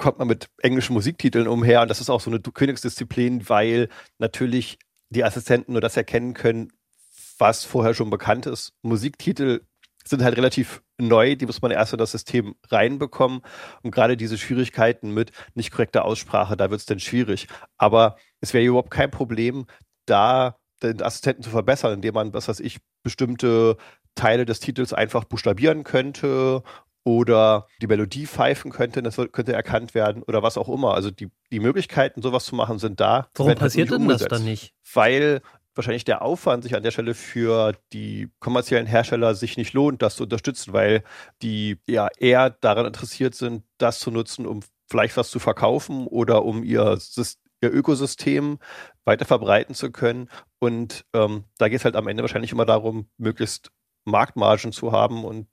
kommt 0.00 0.18
man 0.18 0.26
mit 0.26 0.48
englischen 0.62 0.94
Musiktiteln 0.94 1.46
umher 1.46 1.82
und 1.82 1.88
das 1.88 2.00
ist 2.00 2.10
auch 2.10 2.20
so 2.20 2.30
eine 2.30 2.40
Königsdisziplin, 2.40 3.48
weil 3.48 3.88
natürlich 4.18 4.78
die 5.10 5.24
Assistenten 5.24 5.72
nur 5.72 5.80
das 5.80 5.96
erkennen 5.96 6.34
können, 6.34 6.72
was 7.38 7.64
vorher 7.64 7.94
schon 7.94 8.10
bekannt 8.10 8.46
ist. 8.46 8.72
Musiktitel 8.82 9.60
sind 10.04 10.22
halt 10.22 10.36
relativ 10.36 10.82
neu, 10.98 11.36
die 11.36 11.46
muss 11.46 11.62
man 11.62 11.70
erst 11.70 11.92
in 11.92 11.98
das 11.98 12.12
System 12.12 12.54
reinbekommen. 12.68 13.42
Und 13.82 13.90
gerade 13.90 14.16
diese 14.16 14.38
Schwierigkeiten 14.38 15.12
mit 15.12 15.30
nicht 15.54 15.70
korrekter 15.70 16.04
Aussprache, 16.04 16.56
da 16.56 16.70
wird 16.70 16.80
es 16.80 16.86
dann 16.86 17.00
schwierig. 17.00 17.48
Aber 17.76 18.16
es 18.40 18.54
wäre 18.54 18.64
überhaupt 18.64 18.90
kein 18.90 19.10
Problem, 19.10 19.66
da 20.06 20.56
den 20.82 21.02
Assistenten 21.02 21.42
zu 21.42 21.50
verbessern, 21.50 21.92
indem 21.92 22.14
man, 22.14 22.32
was 22.32 22.48
weiß 22.48 22.60
ich, 22.60 22.78
bestimmte 23.02 23.76
Teile 24.14 24.46
des 24.46 24.60
Titels 24.60 24.92
einfach 24.92 25.24
buchstabieren 25.24 25.84
könnte 25.84 26.62
oder 27.04 27.66
die 27.80 27.86
Melodie 27.86 28.26
pfeifen 28.26 28.70
könnte, 28.70 29.02
das 29.02 29.16
könnte 29.32 29.52
erkannt 29.52 29.94
werden 29.94 30.22
oder 30.22 30.42
was 30.42 30.58
auch 30.58 30.68
immer. 30.68 30.94
Also 30.94 31.10
die, 31.10 31.30
die 31.50 31.60
Möglichkeiten, 31.60 32.22
sowas 32.22 32.44
zu 32.44 32.54
machen, 32.54 32.78
sind 32.78 33.00
da. 33.00 33.28
Warum 33.34 33.48
halt 33.48 33.58
passiert 33.58 33.90
denn 33.90 34.08
das 34.08 34.24
dann 34.24 34.44
nicht? 34.44 34.74
Weil 34.92 35.40
wahrscheinlich 35.74 36.04
der 36.04 36.22
Aufwand 36.22 36.64
sich 36.64 36.74
an 36.76 36.82
der 36.82 36.90
Stelle 36.90 37.14
für 37.14 37.74
die 37.92 38.30
kommerziellen 38.38 38.86
Hersteller 38.86 39.34
sich 39.34 39.56
nicht 39.56 39.72
lohnt, 39.72 40.02
das 40.02 40.16
zu 40.16 40.24
unterstützen, 40.24 40.72
weil 40.72 41.02
die 41.42 41.78
ja 41.88 42.08
eher 42.18 42.50
daran 42.50 42.86
interessiert 42.86 43.34
sind, 43.34 43.64
das 43.78 43.98
zu 43.98 44.10
nutzen, 44.10 44.46
um 44.46 44.60
vielleicht 44.88 45.16
was 45.16 45.30
zu 45.30 45.38
verkaufen 45.38 46.06
oder 46.06 46.44
um 46.44 46.64
ihr 46.64 46.98
ihr 47.62 47.72
Ökosystem 47.72 48.58
weiter 49.04 49.24
verbreiten 49.24 49.74
zu 49.74 49.90
können. 49.90 50.28
Und 50.58 51.04
ähm, 51.12 51.44
da 51.58 51.68
geht 51.68 51.78
es 51.78 51.84
halt 51.84 51.96
am 51.96 52.08
Ende 52.08 52.22
wahrscheinlich 52.22 52.52
immer 52.52 52.64
darum, 52.64 53.08
möglichst 53.18 53.70
Marktmargen 54.04 54.72
zu 54.72 54.92
haben. 54.92 55.24
Und 55.24 55.48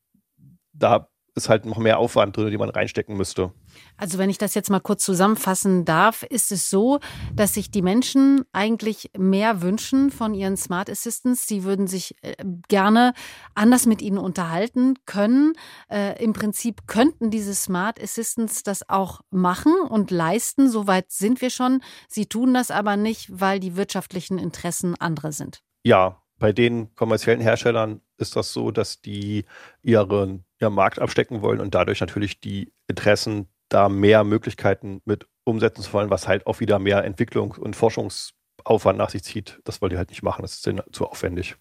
da 0.74 1.10
ist 1.38 1.50
halt 1.50 1.66
noch 1.66 1.78
mehr 1.78 2.00
Aufwand 2.00 2.36
drin, 2.36 2.50
die 2.50 2.58
man 2.58 2.70
reinstecken 2.70 3.16
müsste. 3.16 3.54
Also 3.96 4.18
wenn 4.18 4.30
ich 4.30 4.38
das 4.38 4.56
jetzt 4.56 4.70
mal 4.70 4.80
kurz 4.80 5.04
zusammenfassen 5.04 5.86
darf, 5.86 6.24
ist 6.24 6.52
es 6.52 6.70
so, 6.70 7.00
dass 7.34 7.54
sich 7.54 7.72
die 7.72 7.82
Menschen 7.82 8.44
eigentlich 8.52 9.12
mehr 9.18 9.62
wünschen 9.62 10.12
von 10.12 10.34
ihren 10.34 10.58
Smart 10.58 10.90
Assistants. 10.90 11.48
Sie 11.48 11.64
würden 11.64 11.88
sich 11.88 12.16
äh, 12.22 12.36
gerne 12.68 13.14
anders 13.56 13.86
mit 13.86 14.02
ihnen 14.02 14.18
unterhalten 14.18 14.96
können. 15.06 15.54
Äh, 15.90 16.22
Im 16.24 16.34
Prinzip 16.34 16.88
könnten 16.88 17.32
diese 17.32 17.56
Smart 17.56 18.02
Assistants 18.02 18.64
das 18.64 18.90
auch 18.90 19.22
machen 19.30 19.74
und 19.88 20.12
leisten. 20.12 20.70
Soweit 20.70 21.12
sind 21.12 21.42
wir 21.42 21.50
schon. 21.50 21.82
Sie 22.08 22.26
tun 22.26 22.54
das 22.54 22.72
aber 22.72 22.98
nicht, 22.98 23.30
weil 23.32 23.60
die 23.60 23.76
wirtschaftlichen 23.76 24.38
Interessen 24.38 24.96
andere 24.96 25.32
sind. 25.32 25.62
Ja, 25.84 26.22
bei 26.40 26.52
den 26.52 26.94
kommerziellen 26.96 27.42
Herstellern 27.42 28.02
ist 28.18 28.36
das 28.36 28.54
so, 28.54 28.72
dass 28.72 29.02
die 29.02 29.46
ihren, 29.82 30.46
ihren 30.60 30.74
Markt 30.74 31.00
abstecken 31.00 31.42
wollen 31.42 31.60
und 31.60 31.76
dadurch 31.76 32.02
natürlich 32.02 32.40
die 32.40 32.74
Interessen 32.88 33.48
da 33.70 33.90
mehr 33.90 34.24
Möglichkeiten 34.24 35.02
mit 35.06 35.28
umsetzen 35.44 35.82
zu 35.82 35.94
wollen, 35.94 36.10
was 36.10 36.28
halt 36.28 36.48
auch 36.48 36.60
wieder 36.60 36.80
mehr 36.80 37.04
Entwicklung 37.04 37.52
und 37.52 37.76
Forschungsaufwand 37.76 38.98
nach 38.98 39.10
sich 39.10 39.24
zieht. 39.24 39.60
Das 39.64 39.82
wollen 39.82 39.92
die 39.92 39.98
halt 39.98 40.10
nicht 40.10 40.24
machen, 40.24 40.42
das 40.42 40.54
ist 40.54 40.66
denen 40.66 40.82
zu 40.92 41.06
aufwendig. 41.06 41.56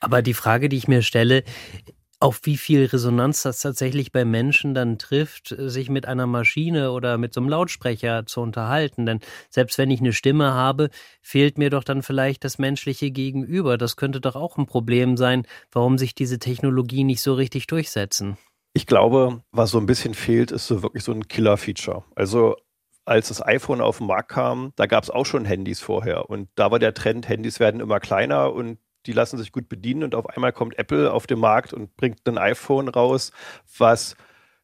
Aber 0.00 0.22
die 0.22 0.34
Frage, 0.34 0.68
die 0.68 0.76
ich 0.76 0.88
mir 0.88 1.02
stelle, 1.02 1.44
auf 2.24 2.40
wie 2.44 2.56
viel 2.56 2.86
Resonanz 2.86 3.42
das 3.42 3.60
tatsächlich 3.60 4.10
bei 4.10 4.24
Menschen 4.24 4.72
dann 4.72 4.96
trifft, 4.96 5.54
sich 5.58 5.90
mit 5.90 6.06
einer 6.06 6.26
Maschine 6.26 6.90
oder 6.92 7.18
mit 7.18 7.34
so 7.34 7.40
einem 7.42 7.50
Lautsprecher 7.50 8.24
zu 8.24 8.40
unterhalten. 8.40 9.04
Denn 9.04 9.20
selbst 9.50 9.76
wenn 9.76 9.90
ich 9.90 10.00
eine 10.00 10.14
Stimme 10.14 10.54
habe, 10.54 10.88
fehlt 11.20 11.58
mir 11.58 11.68
doch 11.68 11.84
dann 11.84 12.02
vielleicht 12.02 12.42
das 12.42 12.56
menschliche 12.56 13.10
Gegenüber. 13.10 13.76
Das 13.76 13.96
könnte 13.96 14.22
doch 14.22 14.36
auch 14.36 14.56
ein 14.56 14.64
Problem 14.64 15.18
sein, 15.18 15.46
warum 15.70 15.98
sich 15.98 16.14
diese 16.14 16.38
Technologie 16.38 17.04
nicht 17.04 17.20
so 17.20 17.34
richtig 17.34 17.66
durchsetzen. 17.66 18.38
Ich 18.72 18.86
glaube, 18.86 19.42
was 19.52 19.70
so 19.70 19.78
ein 19.78 19.84
bisschen 19.84 20.14
fehlt, 20.14 20.50
ist 20.50 20.66
so 20.66 20.82
wirklich 20.82 21.04
so 21.04 21.12
ein 21.12 21.28
Killer-Feature. 21.28 22.04
Also 22.16 22.56
als 23.04 23.28
das 23.28 23.44
iPhone 23.44 23.82
auf 23.82 23.98
den 23.98 24.06
Markt 24.06 24.30
kam, 24.30 24.72
da 24.76 24.86
gab 24.86 25.04
es 25.04 25.10
auch 25.10 25.26
schon 25.26 25.44
Handys 25.44 25.80
vorher. 25.80 26.30
Und 26.30 26.48
da 26.54 26.70
war 26.70 26.78
der 26.78 26.94
Trend, 26.94 27.28
Handys 27.28 27.60
werden 27.60 27.80
immer 27.80 28.00
kleiner 28.00 28.54
und 28.54 28.78
die 29.06 29.12
lassen 29.12 29.38
sich 29.38 29.52
gut 29.52 29.68
bedienen 29.68 30.04
und 30.04 30.14
auf 30.14 30.28
einmal 30.28 30.52
kommt 30.52 30.78
Apple 30.78 31.12
auf 31.12 31.26
den 31.26 31.38
Markt 31.38 31.72
und 31.72 31.96
bringt 31.96 32.26
ein 32.26 32.38
iPhone 32.38 32.88
raus, 32.88 33.32
was 33.78 34.16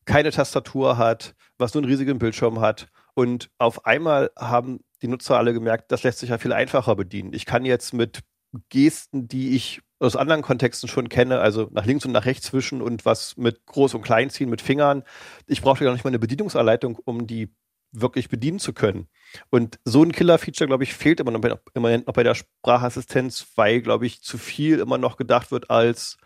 keine 0.05 0.31
Tastatur 0.31 0.99
hat, 0.99 1.35
was 1.59 1.75
nur 1.75 1.83
einen 1.83 1.91
riesigen 1.91 2.19
Bildschirm 2.19 2.61
hat. 2.61 2.89
Und 3.15 3.51
auf 3.59 3.87
einmal 3.87 4.31
haben 4.39 4.81
die 5.03 5.09
Nutzer 5.09 5.37
alle 5.37 5.53
gemerkt, 5.53 5.93
das 5.93 6.03
lässt 6.03 6.19
sich 6.19 6.31
ja 6.31 6.39
viel 6.39 6.53
einfacher 6.53 6.97
bedienen. 6.97 7.33
Ich 7.33 7.47
kann 7.47 7.65
jetzt 7.65 7.95
mit 7.95 8.21
Gesten, 8.69 9.29
die 9.29 9.55
ich 9.55 9.81
aus 9.99 10.17
anderen 10.17 10.43
Kontexten 10.43 10.89
schon 10.89 11.09
kenne, 11.09 11.41
also 11.41 11.69
nach 11.73 11.85
links 11.85 12.05
und 12.05 12.13
nach 12.13 12.25
rechts 12.25 12.47
zwischen 12.47 12.83
und 12.83 13.05
was 13.05 13.37
mit 13.37 13.61
Groß- 13.67 13.95
und 13.95 14.03
Kleinziehen 14.03 14.51
mit 14.51 14.63
Fingern. 14.63 15.05
Ich 15.47 15.61
brauchte 15.63 15.85
noch 15.85 15.93
nicht 15.93 16.05
mal 16.05 16.09
eine 16.11 16.19
Bedienungsanleitung, 16.19 16.99
um 17.05 17.27
die 17.27 17.55
wirklich 17.93 18.29
bedienen 18.29 18.59
zu 18.59 18.73
können. 18.73 19.09
Und 19.51 19.79
so 19.85 20.03
ein 20.03 20.13
Killer-Feature, 20.13 20.69
glaube 20.69 20.85
ich, 20.85 20.95
fehlt 20.95 21.21
immer 21.21 21.31
noch, 21.31 21.41
bei, 21.41 21.55
immer 21.75 21.99
noch 21.99 22.13
bei 22.13 22.23
der 22.23 22.35
Sprachassistenz, 22.35 23.47
weil, 23.57 23.81
glaube 23.81 24.07
ich, 24.07 24.23
zu 24.23 24.39
viel 24.39 24.79
immer 24.79 24.99
noch 24.99 25.17
gedacht 25.17 25.51
wird 25.51 25.71
als 25.71 26.17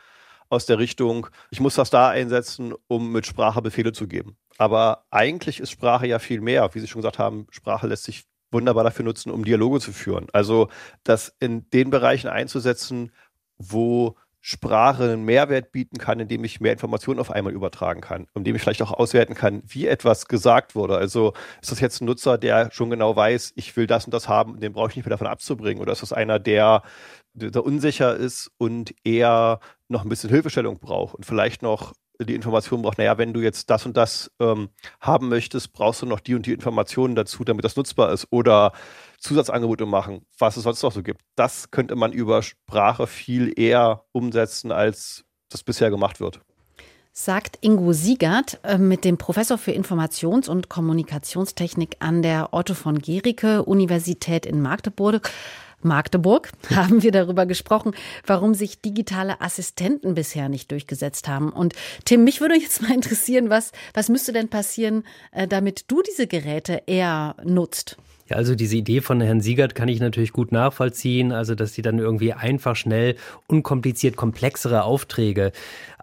aus 0.49 0.67
der 0.67 0.79
Richtung, 0.79 1.29
ich 1.51 1.61
muss 1.61 1.75
das 1.75 1.91
da 1.91 2.11
einsetzen, 2.11 2.75
um 2.87 3.13
mit 3.13 3.27
Sprache 3.27 3.63
Befehle 3.63 3.93
zu 3.93 4.07
geben. 4.07 4.37
Aber 4.59 5.05
eigentlich 5.11 5.59
ist 5.59 5.71
Sprache 5.71 6.07
ja 6.07 6.19
viel 6.19 6.41
mehr. 6.41 6.75
Wie 6.75 6.81
Sie 6.81 6.87
schon 6.87 7.01
gesagt 7.01 7.19
haben, 7.19 7.47
Sprache 7.51 7.87
lässt 7.87 8.05
sich 8.05 8.25
wunderbar 8.53 8.85
dafür 8.85 9.05
nutzen, 9.05 9.31
um 9.31 9.45
Dialoge 9.45 9.81
zu 9.81 9.93
führen. 9.93 10.29
Also 10.33 10.69
das 11.03 11.35
in 11.41 11.69
den 11.71 11.91
Bereichen 11.91 12.29
einzusetzen, 12.29 13.11
wo 13.59 14.17
Sprache 14.47 15.05
einen 15.05 15.25
Mehrwert 15.25 15.73
bieten 15.73 15.97
kann, 15.97 16.21
indem 16.21 16.45
ich 16.45 16.61
mehr 16.61 16.73
Informationen 16.73 17.19
auf 17.19 17.31
einmal 17.31 17.55
übertragen 17.55 18.03
kann, 18.03 18.27
indem 18.35 18.55
ich 18.55 18.61
vielleicht 18.61 18.83
auch 18.83 18.93
auswerten 18.93 19.35
kann, 19.35 19.63
wie 19.65 19.87
etwas 19.87 20.29
gesagt 20.29 20.75
wurde. 20.75 20.99
Also 20.99 21.33
ist 21.63 21.73
das 21.73 21.81
jetzt 21.81 22.03
ein 22.03 22.05
Nutzer, 22.05 22.37
der 22.37 22.71
schon 22.71 22.91
genau 22.91 23.17
weiß, 23.17 23.55
ich 23.57 23.75
will 23.75 23.87
das 23.87 24.05
und 24.05 24.13
das 24.13 24.29
haben, 24.29 24.61
den 24.61 24.75
brauche 24.75 24.91
ich 24.91 24.97
nicht 24.97 25.07
mehr 25.07 25.13
davon 25.13 25.29
abzubringen? 25.29 25.81
Oder 25.81 25.93
ist 25.93 26.03
das 26.03 26.13
einer, 26.13 26.39
der, 26.39 26.83
der 27.33 27.65
unsicher 27.65 28.15
ist 28.15 28.51
und 28.59 28.95
eher 29.03 29.61
noch 29.89 30.03
ein 30.03 30.11
bisschen 30.11 30.29
Hilfestellung 30.29 30.79
braucht 30.79 31.15
und 31.15 31.25
vielleicht 31.25 31.63
noch 31.63 31.95
die 32.21 32.35
Information 32.35 32.83
braucht, 32.83 32.99
naja, 32.99 33.19
wenn 33.19 33.33
du 33.33 33.41
jetzt 33.41 33.71
das 33.71 33.87
und 33.87 33.97
das 33.97 34.31
ähm, 34.41 34.69
haben 35.01 35.29
möchtest, 35.29 35.73
brauchst 35.73 36.03
du 36.03 36.07
noch 36.07 36.21
die 36.21 36.35
und 36.35 36.47
die 36.47 36.53
Informationen 36.53 37.15
dazu, 37.15 37.45
damit 37.45 37.65
das 37.65 37.77
nutzbar 37.77 38.13
ist. 38.13 38.29
Oder 38.31 38.73
Zusatzangebote 39.19 39.87
machen, 39.87 40.25
was 40.39 40.57
es 40.57 40.65
sonst 40.65 40.83
noch 40.83 40.93
so 40.93 41.03
gibt. 41.03 41.23
Das 41.35 41.71
könnte 41.71 41.97
man 41.97 42.13
über 42.13 42.43
Sprache 42.43 43.07
viel 43.07 43.53
eher 43.59 44.05
umsetzen, 44.13 44.71
als 44.71 45.25
das 45.49 45.63
bisher 45.63 45.91
gemacht 45.91 46.21
wird. 46.21 46.41
Sagt 47.17 47.59
Ingo 47.61 47.93
Siegert 47.93 48.59
äh, 48.65 48.77
mit 48.77 49.05
dem 49.05 49.19
Professor 49.19 49.57
für 49.57 49.71
Informations- 49.71 50.49
und 50.49 50.69
Kommunikationstechnik 50.69 51.97
an 52.01 52.23
der 52.23 52.49
Otto 52.53 52.75
von 52.75 52.99
Gericke 52.99 53.63
Universität 53.65 54.47
in 54.47 54.61
Magdeburg. 54.61 55.31
Magdeburg 55.85 56.51
haben 56.75 57.03
wir 57.03 57.13
darüber 57.13 57.47
gesprochen, 57.47 57.93
warum 58.27 58.55
sich 58.55 58.81
digitale 58.81 59.41
Assistenten 59.41 60.15
bisher 60.15 60.49
nicht 60.49 60.71
durchgesetzt 60.71 61.29
haben. 61.29 61.51
Und 61.51 61.75
Tim, 62.05 62.25
mich 62.25 62.41
würde 62.41 62.57
jetzt 62.57 62.83
mal 62.83 62.93
interessieren, 62.93 63.51
was, 63.51 63.73
was 63.93 64.09
müsste 64.09 64.33
denn 64.33 64.49
passieren, 64.49 65.05
äh, 65.33 65.47
damit 65.47 65.85
du 65.89 66.03
diese 66.03 66.27
Geräte 66.27 66.83
eher 66.87 67.37
nutzt? 67.45 67.97
Ja, 68.27 68.37
also 68.37 68.55
diese 68.55 68.77
Idee 68.77 69.03
von 69.03 69.21
Herrn 69.21 69.43
Siegert 69.43 69.75
kann 69.75 69.89
ich 69.89 70.01
natürlich 70.01 70.33
gut 70.33 70.51
nachvollziehen. 70.51 71.31
Also, 71.31 71.55
dass 71.55 71.75
sie 71.75 71.83
dann 71.83 71.99
irgendwie 71.99 72.33
einfach, 72.33 72.75
schnell, 72.75 73.17
unkompliziert 73.49 74.17
komplexere 74.17 74.85
Aufträge 74.85 75.53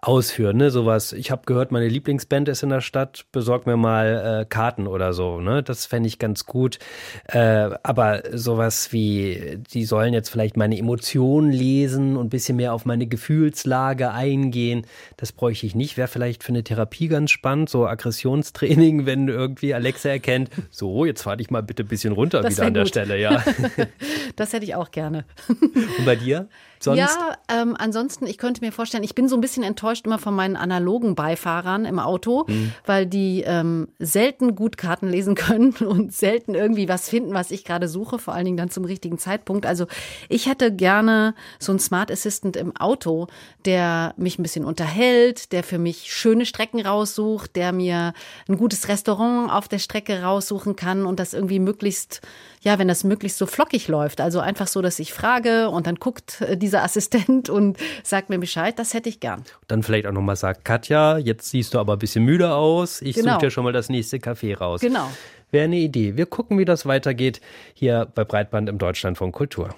ausführen. 0.02 0.56
Ne? 0.56 0.72
Sowas, 0.72 1.12
ich 1.12 1.30
habe 1.30 1.42
gehört, 1.46 1.70
meine 1.70 1.86
Lieblingsband 1.86 2.48
ist 2.48 2.64
in 2.64 2.70
der 2.70 2.80
Stadt, 2.80 3.24
besorg 3.30 3.66
mir 3.66 3.76
mal 3.76 4.40
äh, 4.42 4.44
Karten 4.44 4.88
oder 4.88 5.12
so. 5.12 5.40
Ne? 5.40 5.62
Das 5.62 5.86
fände 5.86 6.08
ich 6.08 6.18
ganz 6.18 6.44
gut. 6.44 6.80
Äh, 7.28 7.70
aber 7.84 8.24
sowas 8.32 8.92
wie, 8.92 9.58
die 9.72 9.84
sollen 9.84 10.12
jetzt 10.12 10.28
vielleicht 10.28 10.56
meine 10.56 10.76
Emotionen 10.76 11.52
lesen 11.52 12.16
und 12.16 12.26
ein 12.26 12.30
bisschen 12.30 12.56
mehr 12.56 12.74
auf 12.74 12.84
meine 12.84 13.06
Gefühlslage 13.06 14.10
eingehen, 14.10 14.86
das 15.16 15.30
bräuchte 15.30 15.66
ich 15.66 15.76
nicht. 15.76 15.96
Wäre 15.96 16.08
vielleicht 16.08 16.42
für 16.42 16.50
eine 16.50 16.64
Therapie 16.64 17.06
ganz 17.06 17.30
spannend, 17.30 17.70
so 17.70 17.86
Aggressionstraining, 17.86 19.06
wenn 19.06 19.28
irgendwie 19.28 19.72
Alexa 19.72 20.08
erkennt, 20.08 20.50
so, 20.70 21.04
jetzt 21.04 21.22
fahr 21.22 21.36
dich 21.36 21.48
mal 21.50 21.62
bitte 21.62 21.84
ein 21.84 21.88
bisschen 21.88 22.12
runter 22.12 22.42
das 22.42 22.54
wieder 22.56 22.66
an 22.66 22.74
der 22.74 22.82
gut. 22.82 22.88
Stelle. 22.88 23.20
Ja. 23.20 23.44
das 24.36 24.52
hätte 24.52 24.64
ich 24.64 24.74
auch 24.74 24.90
gerne. 24.90 25.26
und 25.48 26.04
bei 26.04 26.16
dir? 26.16 26.48
Sonst? 26.82 26.98
Ja, 26.98 27.36
ähm, 27.48 27.76
ansonsten, 27.78 28.26
ich 28.26 28.38
könnte 28.38 28.60
mir 28.60 28.72
vorstellen, 28.72 29.04
ich 29.04 29.14
bin 29.14 29.28
so 29.28 29.36
ein 29.36 29.40
bisschen 29.40 29.62
enttäuscht 29.92 30.06
immer 30.06 30.18
von 30.18 30.34
meinen 30.34 30.56
analogen 30.56 31.14
Beifahrern 31.14 31.84
im 31.84 31.98
Auto, 31.98 32.44
mhm. 32.48 32.72
weil 32.86 33.06
die 33.06 33.42
ähm, 33.46 33.88
selten 33.98 34.54
gut 34.54 34.76
Karten 34.76 35.08
lesen 35.08 35.34
können 35.42 35.72
und 35.72 36.12
selten 36.12 36.54
irgendwie 36.54 36.88
was 36.88 37.08
finden, 37.08 37.34
was 37.34 37.50
ich 37.50 37.64
gerade 37.64 37.88
suche, 37.88 38.18
vor 38.18 38.34
allen 38.34 38.46
Dingen 38.46 38.56
dann 38.56 38.70
zum 38.70 38.84
richtigen 38.84 39.18
Zeitpunkt. 39.18 39.66
Also 39.66 39.86
ich 40.28 40.46
hätte 40.46 40.72
gerne 40.72 41.34
so 41.58 41.72
einen 41.72 41.78
Smart 41.78 42.10
Assistant 42.10 42.56
im 42.56 42.74
Auto, 42.76 43.26
der 43.64 44.14
mich 44.16 44.38
ein 44.38 44.42
bisschen 44.42 44.64
unterhält, 44.64 45.52
der 45.52 45.62
für 45.62 45.78
mich 45.78 46.12
schöne 46.12 46.46
Strecken 46.46 46.80
raussucht, 46.80 47.54
der 47.56 47.72
mir 47.72 48.14
ein 48.48 48.56
gutes 48.56 48.88
Restaurant 48.88 49.52
auf 49.52 49.68
der 49.68 49.78
Strecke 49.78 50.22
raussuchen 50.22 50.76
kann 50.76 51.04
und 51.06 51.20
das 51.20 51.34
irgendwie 51.34 51.58
möglichst 51.58 52.22
ja, 52.62 52.78
wenn 52.78 52.88
das 52.88 53.02
möglichst 53.02 53.38
so 53.38 53.46
flockig 53.46 53.88
läuft. 53.88 54.20
Also 54.20 54.38
einfach 54.38 54.68
so, 54.68 54.82
dass 54.82 54.98
ich 55.00 55.12
frage 55.12 55.68
und 55.68 55.86
dann 55.86 55.96
guckt 55.96 56.40
äh, 56.40 56.56
dieser 56.56 56.82
Assistent 56.82 57.50
und 57.50 57.76
sagt 58.04 58.30
mir 58.30 58.38
Bescheid, 58.38 58.78
das 58.78 58.94
hätte 58.94 59.08
ich 59.08 59.20
gern. 59.20 59.42
Dann 59.66 59.81
vielleicht 59.82 60.06
auch 60.06 60.12
nochmal 60.12 60.36
sagt, 60.36 60.64
Katja, 60.64 61.18
jetzt 61.18 61.50
siehst 61.50 61.74
du 61.74 61.78
aber 61.78 61.94
ein 61.94 61.98
bisschen 61.98 62.24
müde 62.24 62.54
aus. 62.54 63.02
Ich 63.02 63.16
genau. 63.16 63.34
suche 63.34 63.46
dir 63.46 63.50
schon 63.50 63.64
mal 63.64 63.72
das 63.72 63.88
nächste 63.88 64.18
Café 64.18 64.56
raus. 64.56 64.80
Genau. 64.80 65.08
Wäre 65.50 65.64
eine 65.64 65.76
Idee. 65.76 66.16
Wir 66.16 66.26
gucken, 66.26 66.58
wie 66.58 66.64
das 66.64 66.86
weitergeht 66.86 67.40
hier 67.74 68.08
bei 68.14 68.24
Breitband 68.24 68.68
im 68.68 68.78
Deutschland 68.78 69.18
von 69.18 69.32
Kultur. 69.32 69.74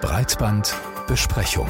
Breitbandbesprechung. 0.00 1.68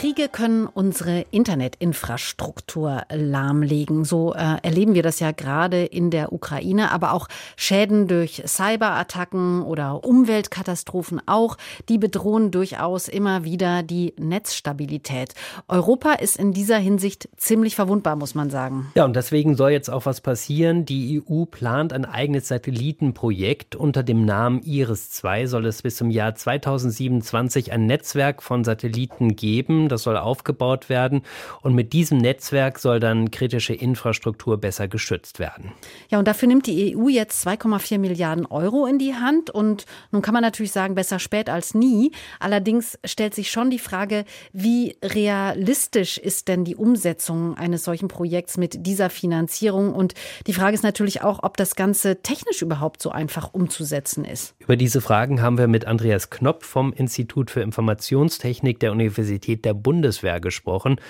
Kriege 0.00 0.30
können 0.30 0.66
unsere 0.66 1.26
Internetinfrastruktur 1.30 3.02
lahmlegen. 3.12 4.06
So 4.06 4.32
äh, 4.32 4.56
erleben 4.62 4.94
wir 4.94 5.02
das 5.02 5.20
ja 5.20 5.30
gerade 5.30 5.84
in 5.84 6.10
der 6.10 6.32
Ukraine, 6.32 6.90
aber 6.90 7.12
auch 7.12 7.28
Schäden 7.54 8.08
durch 8.08 8.42
Cyberattacken 8.46 9.60
oder 9.60 10.02
Umweltkatastrophen 10.02 11.20
auch, 11.26 11.58
die 11.90 11.98
bedrohen 11.98 12.50
durchaus 12.50 13.08
immer 13.08 13.44
wieder 13.44 13.82
die 13.82 14.14
Netzstabilität. 14.18 15.34
Europa 15.68 16.14
ist 16.14 16.38
in 16.38 16.54
dieser 16.54 16.78
Hinsicht 16.78 17.28
ziemlich 17.36 17.76
verwundbar, 17.76 18.16
muss 18.16 18.34
man 18.34 18.48
sagen. 18.48 18.90
Ja, 18.94 19.04
und 19.04 19.14
deswegen 19.14 19.54
soll 19.54 19.72
jetzt 19.72 19.90
auch 19.90 20.06
was 20.06 20.22
passieren. 20.22 20.86
Die 20.86 21.20
EU 21.20 21.44
plant 21.44 21.92
ein 21.92 22.06
eigenes 22.06 22.48
Satellitenprojekt 22.48 23.76
unter 23.76 24.02
dem 24.02 24.24
Namen 24.24 24.62
Iris-2 24.62 25.46
soll 25.46 25.66
es 25.66 25.82
bis 25.82 25.96
zum 25.96 26.08
Jahr 26.08 26.34
2027 26.34 27.70
ein 27.70 27.84
Netzwerk 27.84 28.42
von 28.42 28.64
Satelliten 28.64 29.36
geben 29.36 29.89
das 29.90 30.02
soll 30.02 30.16
aufgebaut 30.16 30.88
werden 30.88 31.22
und 31.62 31.74
mit 31.74 31.92
diesem 31.92 32.18
Netzwerk 32.18 32.78
soll 32.78 33.00
dann 33.00 33.30
kritische 33.30 33.74
Infrastruktur 33.74 34.58
besser 34.58 34.88
geschützt 34.88 35.38
werden. 35.38 35.72
Ja, 36.10 36.18
und 36.18 36.28
dafür 36.28 36.48
nimmt 36.48 36.66
die 36.66 36.96
EU 36.96 37.08
jetzt 37.08 37.46
2,4 37.46 37.98
Milliarden 37.98 38.46
Euro 38.46 38.86
in 38.86 38.98
die 38.98 39.14
Hand 39.14 39.50
und 39.50 39.86
nun 40.10 40.22
kann 40.22 40.34
man 40.34 40.42
natürlich 40.42 40.72
sagen, 40.72 40.94
besser 40.94 41.18
spät 41.18 41.48
als 41.48 41.74
nie. 41.74 42.12
Allerdings 42.38 42.98
stellt 43.04 43.34
sich 43.34 43.50
schon 43.50 43.70
die 43.70 43.78
Frage, 43.78 44.24
wie 44.52 44.96
realistisch 45.02 46.18
ist 46.18 46.48
denn 46.48 46.64
die 46.64 46.76
Umsetzung 46.76 47.56
eines 47.56 47.84
solchen 47.84 48.08
Projekts 48.08 48.56
mit 48.56 48.86
dieser 48.86 49.10
Finanzierung? 49.10 49.94
Und 49.94 50.14
die 50.46 50.52
Frage 50.52 50.74
ist 50.74 50.82
natürlich 50.82 51.22
auch, 51.22 51.42
ob 51.42 51.56
das 51.56 51.76
Ganze 51.76 52.22
technisch 52.22 52.62
überhaupt 52.62 53.02
so 53.02 53.10
einfach 53.10 53.52
umzusetzen 53.52 54.24
ist. 54.24 54.54
Über 54.58 54.76
diese 54.76 55.00
Fragen 55.00 55.42
haben 55.42 55.58
wir 55.58 55.68
mit 55.68 55.86
Andreas 55.86 56.30
Knopp 56.30 56.64
vom 56.64 56.92
Institut 56.92 57.50
für 57.50 57.60
Informationstechnik 57.60 58.80
der 58.80 58.92
Universität 58.92 59.64
der 59.64 59.74
Bundeswehr 59.82 60.40
gesprochen 60.40 61.00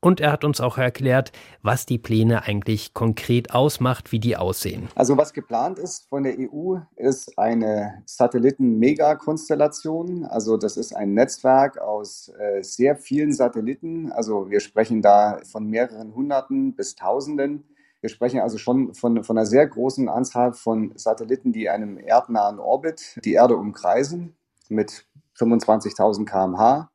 und 0.00 0.20
er 0.20 0.32
hat 0.32 0.44
uns 0.44 0.60
auch 0.60 0.76
erklärt, 0.78 1.32
was 1.62 1.86
die 1.86 1.98
Pläne 1.98 2.42
eigentlich 2.44 2.94
konkret 2.94 3.54
ausmacht, 3.54 4.10
wie 4.12 4.20
die 4.20 4.36
aussehen. 4.36 4.88
Also 4.94 5.16
was 5.16 5.32
geplant 5.32 5.78
ist 5.78 6.06
von 6.08 6.22
der 6.22 6.34
EU, 6.38 6.76
ist 6.96 7.36
eine 7.38 8.02
Satelliten-Megakonstellation. 8.06 10.24
Also 10.24 10.56
das 10.56 10.76
ist 10.76 10.94
ein 10.94 11.14
Netzwerk 11.14 11.78
aus 11.78 12.32
äh, 12.38 12.62
sehr 12.62 12.94
vielen 12.96 13.32
Satelliten. 13.32 14.12
Also 14.12 14.50
wir 14.50 14.60
sprechen 14.60 15.02
da 15.02 15.40
von 15.44 15.66
mehreren 15.66 16.14
Hunderten 16.14 16.74
bis 16.74 16.94
Tausenden. 16.94 17.64
Wir 18.00 18.08
sprechen 18.08 18.40
also 18.40 18.56
schon 18.56 18.94
von, 18.94 19.24
von 19.24 19.36
einer 19.36 19.46
sehr 19.46 19.66
großen 19.66 20.08
Anzahl 20.08 20.54
von 20.54 20.92
Satelliten, 20.96 21.52
die 21.52 21.68
einem 21.68 21.98
erdnahen 21.98 22.58
Orbit 22.58 23.20
die 23.24 23.34
Erde 23.34 23.56
umkreisen 23.56 24.36
mit 24.68 25.06
25.000 25.36 26.24
km/h 26.24 26.89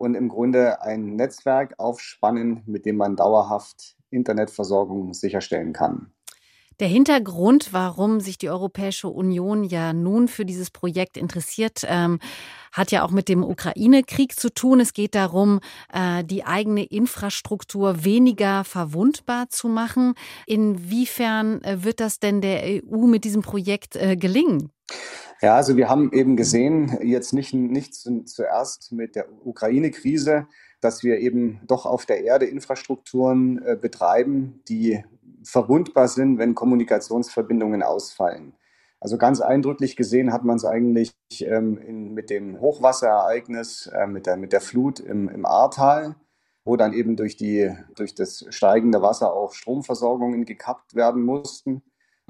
und 0.00 0.14
im 0.14 0.28
Grunde 0.28 0.80
ein 0.80 1.14
Netzwerk 1.14 1.74
aufspannen, 1.78 2.62
mit 2.64 2.86
dem 2.86 2.96
man 2.96 3.16
dauerhaft 3.16 3.96
Internetversorgung 4.08 5.12
sicherstellen 5.12 5.74
kann. 5.74 6.10
Der 6.80 6.88
Hintergrund, 6.88 7.74
warum 7.74 8.20
sich 8.20 8.38
die 8.38 8.48
Europäische 8.48 9.08
Union 9.08 9.62
ja 9.62 9.92
nun 9.92 10.28
für 10.28 10.46
dieses 10.46 10.70
Projekt 10.70 11.18
interessiert, 11.18 11.82
ähm, 11.86 12.18
hat 12.72 12.90
ja 12.90 13.04
auch 13.04 13.10
mit 13.10 13.28
dem 13.28 13.44
Ukraine-Krieg 13.44 14.34
zu 14.40 14.48
tun. 14.48 14.80
Es 14.80 14.94
geht 14.94 15.14
darum, 15.14 15.60
äh, 15.92 16.24
die 16.24 16.46
eigene 16.46 16.84
Infrastruktur 16.84 18.02
weniger 18.02 18.64
verwundbar 18.64 19.50
zu 19.50 19.68
machen. 19.68 20.14
Inwiefern 20.46 21.62
äh, 21.62 21.84
wird 21.84 22.00
das 22.00 22.20
denn 22.20 22.40
der 22.40 22.62
EU 22.62 23.06
mit 23.06 23.24
diesem 23.24 23.42
Projekt 23.42 23.96
äh, 23.96 24.16
gelingen? 24.16 24.72
Ja, 25.42 25.56
also 25.56 25.76
wir 25.76 25.88
haben 25.88 26.12
eben 26.12 26.36
gesehen, 26.36 26.98
jetzt 27.02 27.32
nicht, 27.32 27.54
nicht 27.54 27.94
zuerst 27.94 28.92
mit 28.92 29.16
der 29.16 29.26
Ukraine-Krise, 29.44 30.46
dass 30.82 31.02
wir 31.02 31.18
eben 31.18 31.60
doch 31.66 31.86
auf 31.86 32.04
der 32.04 32.24
Erde 32.24 32.44
Infrastrukturen 32.44 33.62
äh, 33.64 33.76
betreiben, 33.76 34.62
die 34.68 35.02
verwundbar 35.42 36.08
sind, 36.08 36.38
wenn 36.38 36.54
Kommunikationsverbindungen 36.54 37.82
ausfallen. 37.82 38.52
Also 39.00 39.16
ganz 39.16 39.40
eindrücklich 39.40 39.96
gesehen 39.96 40.30
hat 40.30 40.44
man 40.44 40.56
es 40.56 40.66
eigentlich 40.66 41.12
ähm, 41.40 41.78
in, 41.78 42.12
mit 42.12 42.28
dem 42.28 42.60
Hochwasserereignis, 42.60 43.86
äh, 43.86 44.06
mit, 44.06 44.26
der, 44.26 44.36
mit 44.36 44.52
der 44.52 44.60
Flut 44.60 45.00
im, 45.00 45.30
im 45.30 45.46
Ahrtal, 45.46 46.16
wo 46.64 46.76
dann 46.76 46.92
eben 46.92 47.16
durch, 47.16 47.38
die, 47.38 47.74
durch 47.94 48.14
das 48.14 48.44
steigende 48.50 49.00
Wasser 49.00 49.32
auch 49.32 49.54
Stromversorgungen 49.54 50.44
gekappt 50.44 50.94
werden 50.94 51.22
mussten. 51.22 51.82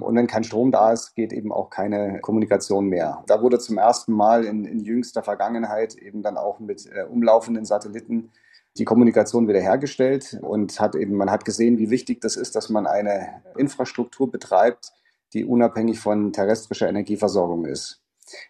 Und 0.03 0.17
wenn 0.17 0.27
kein 0.27 0.45
Strom 0.45 0.73
da 0.73 0.93
ist, 0.93 1.15
geht 1.15 1.33
eben 1.33 1.53
auch 1.53 1.71
keine 1.71 2.21
Kommunikation 2.21 2.87
mehr. 2.87 3.23
Da 3.27 3.43
wurde 3.43 3.59
zum 3.59 3.79
ersten 3.79 4.13
Mal 4.13 4.45
in, 4.45 4.65
in 4.65 4.81
jüngster 4.81 5.23
Vergangenheit 5.23 5.95
eben 5.95 6.23
dann 6.23 6.37
auch 6.37 6.59
mit 6.61 6.87
äh, 6.87 7.05
umlaufenden 7.05 7.65
Satelliten 7.65 8.31
die 8.79 8.85
Kommunikation 8.85 9.49
wiederhergestellt 9.49 10.39
und 10.43 10.81
hat 10.81 10.95
eben, 10.95 11.15
man 11.17 11.31
hat 11.31 11.45
gesehen, 11.45 11.79
wie 11.79 11.91
wichtig 11.91 12.21
das 12.21 12.37
ist, 12.37 12.55
dass 12.55 12.69
man 12.69 12.87
eine 12.87 13.43
Infrastruktur 13.57 14.31
betreibt, 14.31 14.93
die 15.33 15.45
unabhängig 15.45 15.99
von 15.99 16.33
terrestrischer 16.33 16.89
Energieversorgung 16.89 17.65
ist. 17.65 18.01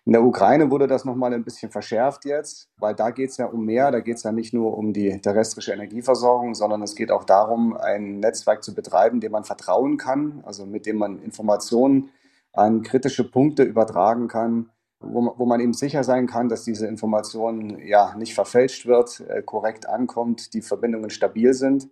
In 0.04 0.12
der 0.12 0.22
Ukraine 0.22 0.70
wurde 0.70 0.86
das 0.86 1.04
nochmal 1.04 1.32
ein 1.32 1.44
bisschen 1.44 1.70
verschärft 1.70 2.24
jetzt, 2.24 2.68
weil 2.78 2.94
da 2.94 3.10
geht 3.10 3.30
es 3.30 3.36
ja 3.36 3.46
um 3.46 3.64
mehr. 3.64 3.90
Da 3.90 4.00
geht 4.00 4.16
es 4.16 4.22
ja 4.22 4.32
nicht 4.32 4.52
nur 4.52 4.76
um 4.76 4.92
die 4.92 5.20
terrestrische 5.20 5.72
Energieversorgung, 5.72 6.54
sondern 6.54 6.82
es 6.82 6.94
geht 6.94 7.10
auch 7.10 7.24
darum, 7.24 7.76
ein 7.76 8.20
Netzwerk 8.20 8.62
zu 8.62 8.74
betreiben, 8.74 9.20
dem 9.20 9.32
man 9.32 9.44
vertrauen 9.44 9.96
kann, 9.96 10.42
also 10.44 10.66
mit 10.66 10.86
dem 10.86 10.96
man 10.96 11.18
Informationen 11.20 12.10
an 12.52 12.82
kritische 12.82 13.30
Punkte 13.30 13.62
übertragen 13.62 14.28
kann, 14.28 14.70
wo, 15.00 15.34
wo 15.36 15.46
man 15.46 15.60
eben 15.60 15.72
sicher 15.72 16.04
sein 16.04 16.26
kann, 16.26 16.48
dass 16.48 16.64
diese 16.64 16.86
Information 16.86 17.78
ja 17.78 18.14
nicht 18.16 18.34
verfälscht 18.34 18.86
wird, 18.86 19.20
äh, 19.28 19.42
korrekt 19.42 19.88
ankommt, 19.88 20.52
die 20.54 20.62
Verbindungen 20.62 21.10
stabil 21.10 21.54
sind. 21.54 21.88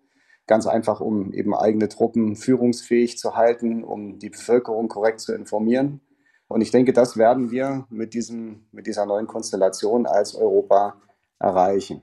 Ganz 0.46 0.66
einfach, 0.66 1.00
um 1.00 1.32
eben 1.32 1.54
eigene 1.54 1.88
Truppen 1.88 2.36
führungsfähig 2.36 3.18
zu 3.18 3.36
halten, 3.36 3.84
um 3.84 4.18
die 4.18 4.30
Bevölkerung 4.30 4.88
korrekt 4.88 5.20
zu 5.20 5.34
informieren. 5.34 6.00
Und 6.48 6.62
ich 6.62 6.70
denke, 6.70 6.92
das 6.92 7.16
werden 7.16 7.50
wir 7.50 7.86
mit, 7.90 8.14
diesem, 8.14 8.66
mit 8.72 8.86
dieser 8.86 9.06
neuen 9.06 9.26
Konstellation 9.26 10.06
als 10.06 10.34
Europa 10.34 10.94
erreichen. 11.38 12.02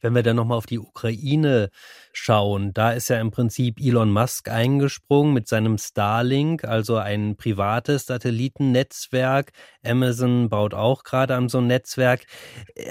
Wenn 0.00 0.14
wir 0.14 0.22
dann 0.22 0.36
nochmal 0.36 0.58
auf 0.58 0.66
die 0.66 0.78
Ukraine 0.78 1.70
schauen, 2.12 2.72
da 2.72 2.92
ist 2.92 3.08
ja 3.08 3.20
im 3.20 3.32
Prinzip 3.32 3.80
Elon 3.80 4.12
Musk 4.12 4.48
eingesprungen 4.48 5.34
mit 5.34 5.48
seinem 5.48 5.76
Starlink, 5.76 6.64
also 6.64 6.96
ein 6.96 7.36
privates 7.36 8.06
Satellitennetzwerk. 8.06 9.50
Amazon 9.84 10.48
baut 10.48 10.74
auch 10.74 11.02
gerade 11.02 11.34
an 11.34 11.48
so 11.48 11.58
ein 11.58 11.66
Netzwerk. 11.66 12.26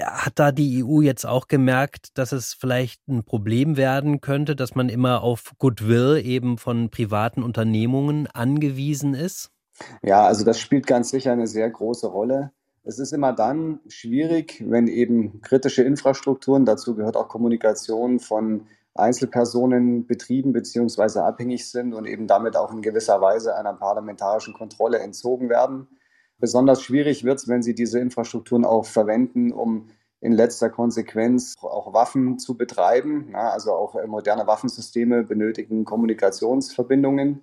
Hat 0.02 0.38
da 0.38 0.52
die 0.52 0.84
EU 0.84 1.00
jetzt 1.00 1.24
auch 1.24 1.48
gemerkt, 1.48 2.18
dass 2.18 2.32
es 2.32 2.52
vielleicht 2.52 3.08
ein 3.08 3.24
Problem 3.24 3.78
werden 3.78 4.20
könnte, 4.20 4.54
dass 4.54 4.74
man 4.74 4.90
immer 4.90 5.22
auf 5.22 5.52
Goodwill 5.56 6.20
eben 6.22 6.58
von 6.58 6.90
privaten 6.90 7.42
Unternehmungen 7.42 8.26
angewiesen 8.26 9.14
ist? 9.14 9.50
Ja, 10.02 10.24
also 10.24 10.44
das 10.44 10.58
spielt 10.58 10.86
ganz 10.86 11.10
sicher 11.10 11.32
eine 11.32 11.46
sehr 11.46 11.68
große 11.70 12.06
Rolle. 12.06 12.52
Es 12.84 12.98
ist 12.98 13.12
immer 13.12 13.32
dann 13.32 13.80
schwierig, 13.88 14.64
wenn 14.66 14.88
eben 14.88 15.40
kritische 15.42 15.82
Infrastrukturen, 15.82 16.64
dazu 16.64 16.94
gehört 16.94 17.16
auch 17.16 17.28
Kommunikation 17.28 18.18
von 18.18 18.66
Einzelpersonen 18.94 20.06
betrieben 20.06 20.52
bzw. 20.52 21.20
abhängig 21.20 21.70
sind 21.70 21.94
und 21.94 22.06
eben 22.06 22.26
damit 22.26 22.56
auch 22.56 22.72
in 22.72 22.82
gewisser 22.82 23.20
Weise 23.20 23.56
einer 23.56 23.74
parlamentarischen 23.74 24.54
Kontrolle 24.54 24.98
entzogen 24.98 25.48
werden. 25.48 25.86
Besonders 26.38 26.82
schwierig 26.82 27.24
wird 27.24 27.38
es, 27.38 27.48
wenn 27.48 27.62
Sie 27.62 27.74
diese 27.74 27.98
Infrastrukturen 27.98 28.64
auch 28.64 28.86
verwenden, 28.86 29.52
um 29.52 29.88
in 30.20 30.32
letzter 30.32 30.70
Konsequenz 30.70 31.54
auch 31.60 31.92
Waffen 31.92 32.38
zu 32.38 32.56
betreiben. 32.56 33.34
also 33.34 33.72
auch 33.72 33.94
moderne 34.06 34.46
Waffensysteme 34.46 35.22
benötigen 35.22 35.84
Kommunikationsverbindungen. 35.84 37.42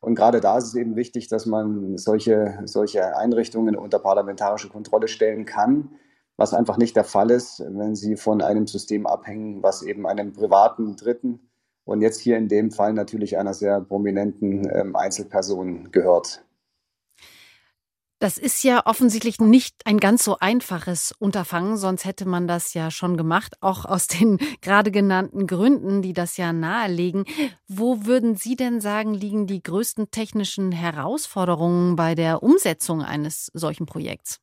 Und 0.00 0.14
gerade 0.14 0.40
da 0.40 0.58
ist 0.58 0.68
es 0.68 0.74
eben 0.74 0.96
wichtig, 0.96 1.28
dass 1.28 1.46
man 1.46 1.96
solche, 1.98 2.58
solche 2.64 3.16
Einrichtungen 3.16 3.76
unter 3.76 3.98
parlamentarische 3.98 4.68
Kontrolle 4.68 5.08
stellen 5.08 5.44
kann, 5.44 5.90
was 6.36 6.54
einfach 6.54 6.76
nicht 6.76 6.94
der 6.94 7.04
Fall 7.04 7.30
ist, 7.30 7.60
wenn 7.60 7.96
sie 7.96 8.16
von 8.16 8.40
einem 8.40 8.66
System 8.66 9.06
abhängen, 9.06 9.62
was 9.62 9.82
eben 9.82 10.06
einem 10.06 10.32
privaten 10.32 10.96
Dritten 10.96 11.40
und 11.84 12.02
jetzt 12.02 12.20
hier 12.20 12.36
in 12.36 12.48
dem 12.48 12.70
Fall 12.70 12.92
natürlich 12.92 13.38
einer 13.38 13.54
sehr 13.54 13.80
prominenten 13.80 14.68
ähm, 14.72 14.94
Einzelperson 14.94 15.90
gehört. 15.90 16.44
Das 18.20 18.36
ist 18.36 18.64
ja 18.64 18.84
offensichtlich 18.84 19.38
nicht 19.38 19.76
ein 19.84 19.98
ganz 19.98 20.24
so 20.24 20.38
einfaches 20.38 21.14
Unterfangen, 21.20 21.76
sonst 21.76 22.04
hätte 22.04 22.26
man 22.26 22.48
das 22.48 22.74
ja 22.74 22.90
schon 22.90 23.16
gemacht, 23.16 23.54
auch 23.60 23.84
aus 23.84 24.06
den 24.08 24.38
gerade 24.60 24.90
genannten 24.90 25.46
Gründen, 25.46 26.02
die 26.02 26.12
das 26.12 26.36
ja 26.36 26.52
nahelegen. 26.52 27.24
Wo 27.68 28.06
würden 28.06 28.34
Sie 28.34 28.56
denn 28.56 28.80
sagen, 28.80 29.14
liegen 29.14 29.46
die 29.46 29.62
größten 29.62 30.10
technischen 30.10 30.72
Herausforderungen 30.72 31.94
bei 31.94 32.14
der 32.16 32.42
Umsetzung 32.42 33.02
eines 33.02 33.50
solchen 33.54 33.86
Projekts? 33.86 34.40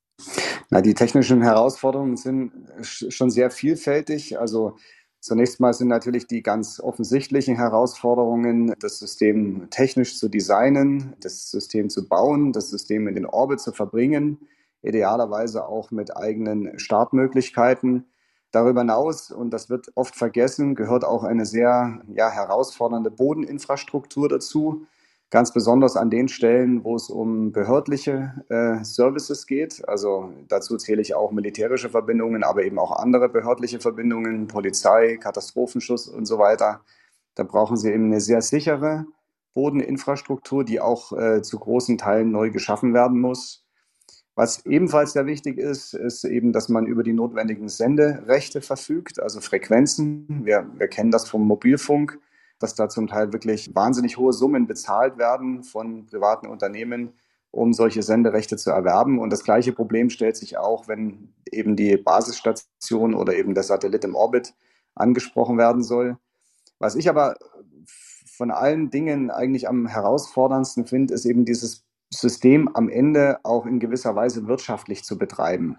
Na, 0.69 0.81
die 0.81 0.93
technischen 0.93 1.41
Herausforderungen 1.41 2.15
sind 2.15 2.53
schon 2.81 3.29
sehr 3.29 3.51
vielfältig. 3.51 4.39
Also 4.39 4.77
Zunächst 5.25 5.59
mal 5.59 5.73
sind 5.73 5.87
natürlich 5.87 6.27
die 6.27 6.43
ganz 6.43 6.79
offensichtlichen 6.79 7.55
Herausforderungen, 7.55 8.75
das 8.79 8.99
System 8.99 9.67
technisch 9.71 10.19
zu 10.19 10.29
designen, 10.29 11.15
das 11.19 11.49
System 11.49 11.89
zu 11.89 12.07
bauen, 12.07 12.53
das 12.53 12.69
System 12.69 13.07
in 13.07 13.15
den 13.15 13.25
Orbit 13.25 13.59
zu 13.59 13.71
verbringen, 13.71 14.37
idealerweise 14.83 15.67
auch 15.67 15.89
mit 15.89 16.15
eigenen 16.15 16.77
Startmöglichkeiten. 16.77 18.05
Darüber 18.51 18.81
hinaus, 18.81 19.31
und 19.31 19.49
das 19.49 19.67
wird 19.67 19.87
oft 19.95 20.15
vergessen, 20.15 20.75
gehört 20.75 21.03
auch 21.03 21.23
eine 21.23 21.47
sehr 21.47 22.03
ja, 22.13 22.29
herausfordernde 22.29 23.09
Bodeninfrastruktur 23.09 24.29
dazu 24.29 24.85
ganz 25.35 25.51
besonders 25.51 25.97
an 25.97 26.09
den 26.09 26.29
Stellen, 26.29 26.85
wo 26.85 26.95
es 26.95 27.09
um 27.09 27.51
behördliche 27.51 28.41
äh, 28.47 28.85
Services 28.85 29.47
geht. 29.47 29.85
Also 29.85 30.31
dazu 30.47 30.77
zähle 30.77 31.01
ich 31.01 31.13
auch 31.13 31.33
militärische 31.33 31.89
Verbindungen, 31.89 32.45
aber 32.45 32.63
eben 32.63 32.79
auch 32.79 32.93
andere 32.93 33.27
behördliche 33.27 33.81
Verbindungen, 33.81 34.47
Polizei, 34.47 35.17
Katastrophenschutz 35.17 36.07
und 36.07 36.25
so 36.25 36.39
weiter. 36.39 36.79
Da 37.35 37.43
brauchen 37.43 37.75
Sie 37.75 37.91
eben 37.91 38.05
eine 38.05 38.21
sehr 38.21 38.41
sichere 38.41 39.07
Bodeninfrastruktur, 39.53 40.63
die 40.63 40.79
auch 40.79 41.11
äh, 41.11 41.41
zu 41.41 41.59
großen 41.59 41.97
Teilen 41.97 42.31
neu 42.31 42.49
geschaffen 42.49 42.93
werden 42.93 43.19
muss. 43.19 43.65
Was 44.35 44.65
ebenfalls 44.65 45.11
sehr 45.11 45.25
wichtig 45.25 45.57
ist, 45.57 45.95
ist 45.95 46.23
eben, 46.23 46.53
dass 46.53 46.69
man 46.69 46.85
über 46.85 47.03
die 47.03 47.11
notwendigen 47.11 47.67
Senderechte 47.67 48.61
verfügt, 48.61 49.19
also 49.19 49.41
Frequenzen. 49.41 50.45
Wir, 50.45 50.65
wir 50.77 50.87
kennen 50.87 51.11
das 51.11 51.27
vom 51.27 51.45
Mobilfunk 51.45 52.21
dass 52.65 52.73
da 52.73 52.89
zum 52.89 53.05
Teil 53.05 53.31
wirklich 53.31 53.75
wahnsinnig 53.75 54.17
hohe 54.17 54.33
Summen 54.33 54.65
bezahlt 54.65 55.19
werden 55.19 55.63
von 55.63 56.07
privaten 56.07 56.47
Unternehmen, 56.47 57.13
um 57.51 57.73
solche 57.73 58.01
Senderechte 58.01 58.57
zu 58.57 58.71
erwerben. 58.71 59.19
Und 59.19 59.29
das 59.29 59.43
gleiche 59.43 59.71
Problem 59.71 60.09
stellt 60.09 60.35
sich 60.35 60.57
auch, 60.57 60.87
wenn 60.87 61.31
eben 61.51 61.75
die 61.75 61.95
Basisstation 61.95 63.13
oder 63.13 63.35
eben 63.35 63.53
der 63.53 63.61
Satellit 63.61 64.03
im 64.03 64.15
Orbit 64.15 64.55
angesprochen 64.95 65.59
werden 65.59 65.83
soll. 65.83 66.17
Was 66.79 66.95
ich 66.95 67.07
aber 67.07 67.35
von 68.35 68.49
allen 68.49 68.89
Dingen 68.89 69.29
eigentlich 69.29 69.69
am 69.69 69.85
herausforderndsten 69.85 70.87
finde, 70.87 71.13
ist 71.13 71.25
eben 71.25 71.45
dieses 71.45 71.85
System 72.09 72.67
am 72.73 72.89
Ende 72.89 73.37
auch 73.43 73.67
in 73.67 73.79
gewisser 73.79 74.15
Weise 74.15 74.47
wirtschaftlich 74.47 75.03
zu 75.03 75.19
betreiben. 75.19 75.77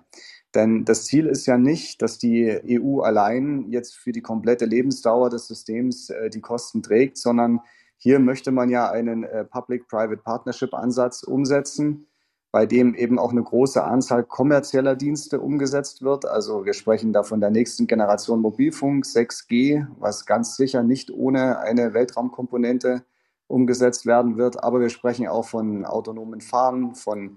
Denn 0.56 0.86
das 0.86 1.04
Ziel 1.04 1.26
ist 1.26 1.44
ja 1.44 1.58
nicht, 1.58 2.00
dass 2.00 2.16
die 2.16 2.58
EU 2.66 3.00
allein 3.00 3.66
jetzt 3.68 3.94
für 3.94 4.10
die 4.10 4.22
komplette 4.22 4.64
Lebensdauer 4.64 5.28
des 5.28 5.46
Systems 5.46 6.08
äh, 6.08 6.30
die 6.30 6.40
Kosten 6.40 6.82
trägt, 6.82 7.18
sondern 7.18 7.60
hier 7.98 8.18
möchte 8.20 8.52
man 8.52 8.70
ja 8.70 8.90
einen 8.90 9.24
äh, 9.24 9.44
Public-Private 9.44 10.22
Partnership-Ansatz 10.22 11.24
umsetzen, 11.24 12.06
bei 12.52 12.64
dem 12.64 12.94
eben 12.94 13.18
auch 13.18 13.32
eine 13.32 13.42
große 13.42 13.84
Anzahl 13.84 14.24
kommerzieller 14.24 14.96
Dienste 14.96 15.42
umgesetzt 15.42 16.00
wird. 16.00 16.24
Also 16.24 16.64
wir 16.64 16.72
sprechen 16.72 17.12
da 17.12 17.22
von 17.22 17.42
der 17.42 17.50
nächsten 17.50 17.86
Generation 17.86 18.40
Mobilfunk 18.40 19.04
6G, 19.04 19.86
was 19.98 20.24
ganz 20.24 20.56
sicher 20.56 20.82
nicht 20.82 21.10
ohne 21.10 21.58
eine 21.58 21.92
Weltraumkomponente 21.92 23.04
umgesetzt 23.46 24.06
werden 24.06 24.38
wird. 24.38 24.64
Aber 24.64 24.80
wir 24.80 24.88
sprechen 24.88 25.28
auch 25.28 25.44
von 25.44 25.84
autonomen 25.84 26.40
Fahren, 26.40 26.94
von 26.94 27.36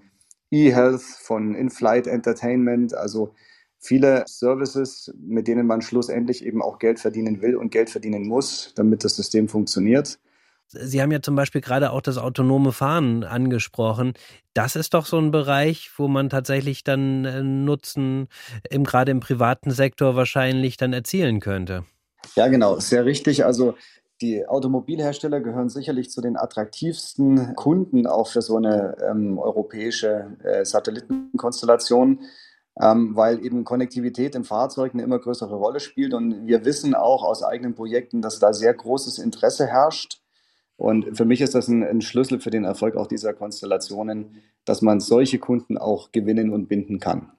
E-Health, 0.50 1.02
von 1.02 1.54
In-Flight 1.54 2.06
Entertainment, 2.06 2.94
also 2.94 3.34
viele 3.78 4.24
Services, 4.26 5.12
mit 5.18 5.48
denen 5.48 5.66
man 5.66 5.82
schlussendlich 5.82 6.44
eben 6.44 6.62
auch 6.62 6.78
Geld 6.78 7.00
verdienen 7.00 7.40
will 7.42 7.56
und 7.56 7.70
Geld 7.70 7.90
verdienen 7.90 8.26
muss, 8.26 8.72
damit 8.76 9.04
das 9.04 9.16
System 9.16 9.48
funktioniert. 9.48 10.18
Sie 10.72 11.02
haben 11.02 11.10
ja 11.10 11.20
zum 11.20 11.34
Beispiel 11.34 11.60
gerade 11.60 11.90
auch 11.90 12.00
das 12.00 12.16
autonome 12.16 12.70
Fahren 12.70 13.24
angesprochen. 13.24 14.12
Das 14.54 14.76
ist 14.76 14.94
doch 14.94 15.04
so 15.04 15.18
ein 15.18 15.32
Bereich, 15.32 15.90
wo 15.96 16.06
man 16.06 16.28
tatsächlich 16.28 16.84
dann 16.84 17.24
äh, 17.24 17.42
Nutzen 17.42 18.28
im, 18.68 18.84
gerade 18.84 19.10
im 19.10 19.18
privaten 19.18 19.72
Sektor 19.72 20.14
wahrscheinlich 20.14 20.76
dann 20.76 20.92
erzielen 20.92 21.40
könnte. 21.40 21.84
Ja, 22.36 22.46
genau, 22.46 22.78
sehr 22.78 23.04
richtig. 23.04 23.44
Also 23.44 23.74
die 24.20 24.46
Automobilhersteller 24.46 25.40
gehören 25.40 25.68
sicherlich 25.68 26.10
zu 26.10 26.20
den 26.20 26.36
attraktivsten 26.36 27.54
Kunden 27.54 28.06
auch 28.06 28.28
für 28.28 28.42
so 28.42 28.56
eine 28.56 28.96
ähm, 29.02 29.38
europäische 29.38 30.36
äh, 30.44 30.64
Satellitenkonstellation, 30.64 32.20
ähm, 32.80 33.16
weil 33.16 33.44
eben 33.44 33.64
Konnektivität 33.64 34.34
in 34.34 34.44
Fahrzeugen 34.44 34.98
eine 34.98 35.04
immer 35.04 35.18
größere 35.18 35.54
Rolle 35.54 35.80
spielt. 35.80 36.12
Und 36.12 36.46
wir 36.46 36.64
wissen 36.64 36.94
auch 36.94 37.24
aus 37.24 37.42
eigenen 37.42 37.74
Projekten, 37.74 38.20
dass 38.20 38.38
da 38.38 38.52
sehr 38.52 38.74
großes 38.74 39.18
Interesse 39.18 39.66
herrscht. 39.66 40.20
Und 40.76 41.16
für 41.16 41.24
mich 41.24 41.40
ist 41.40 41.54
das 41.54 41.68
ein, 41.68 41.82
ein 41.82 42.00
Schlüssel 42.00 42.40
für 42.40 42.50
den 42.50 42.64
Erfolg 42.64 42.96
auch 42.96 43.06
dieser 43.06 43.32
Konstellationen, 43.32 44.42
dass 44.64 44.82
man 44.82 45.00
solche 45.00 45.38
Kunden 45.38 45.78
auch 45.78 46.12
gewinnen 46.12 46.52
und 46.52 46.68
binden 46.68 47.00
kann. 47.00 47.32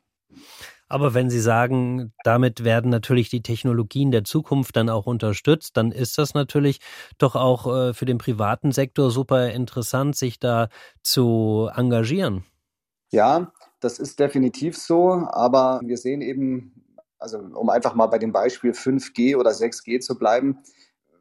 Aber 0.91 1.13
wenn 1.13 1.29
Sie 1.29 1.39
sagen, 1.39 2.11
damit 2.25 2.65
werden 2.65 2.91
natürlich 2.91 3.29
die 3.29 3.41
Technologien 3.41 4.11
der 4.11 4.25
Zukunft 4.25 4.75
dann 4.75 4.89
auch 4.89 5.05
unterstützt, 5.05 5.77
dann 5.77 5.93
ist 5.93 6.17
das 6.17 6.33
natürlich 6.33 6.81
doch 7.17 7.37
auch 7.37 7.65
äh, 7.73 7.93
für 7.93 8.03
den 8.03 8.17
privaten 8.17 8.73
Sektor 8.73 9.09
super 9.09 9.51
interessant, 9.51 10.17
sich 10.17 10.37
da 10.37 10.67
zu 11.01 11.69
engagieren. 11.73 12.43
Ja, 13.09 13.53
das 13.79 13.99
ist 13.99 14.19
definitiv 14.19 14.77
so, 14.77 15.11
aber 15.31 15.79
wir 15.81 15.95
sehen 15.95 16.19
eben, 16.19 16.73
also 17.19 17.37
um 17.37 17.69
einfach 17.69 17.95
mal 17.95 18.07
bei 18.07 18.17
dem 18.17 18.33
Beispiel 18.33 18.71
5G 18.71 19.37
oder 19.37 19.51
6G 19.51 20.01
zu 20.01 20.17
bleiben, 20.17 20.57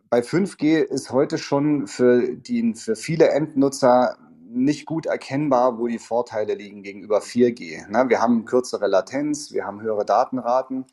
bei 0.08 0.18
5G 0.18 0.82
ist 0.82 1.12
heute 1.12 1.38
schon 1.38 1.86
für, 1.86 2.34
die, 2.34 2.74
für 2.74 2.96
viele 2.96 3.28
Endnutzer 3.28 4.18
nicht 4.52 4.86
gut 4.86 5.06
erkennbar, 5.06 5.78
wo 5.78 5.86
die 5.86 5.98
Vorteile 5.98 6.54
liegen 6.54 6.82
gegenüber 6.82 7.20
4G. 7.20 7.88
Ne? 7.88 8.08
Wir 8.08 8.20
haben 8.20 8.44
kürzere 8.44 8.88
Latenz, 8.88 9.52
wir 9.52 9.64
haben 9.64 9.80
höhere 9.80 10.04
Datenraten, 10.04 10.86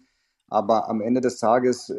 aber 0.49 0.87
am 0.87 1.01
Ende 1.01 1.21
des 1.21 1.39
Tages, 1.39 1.93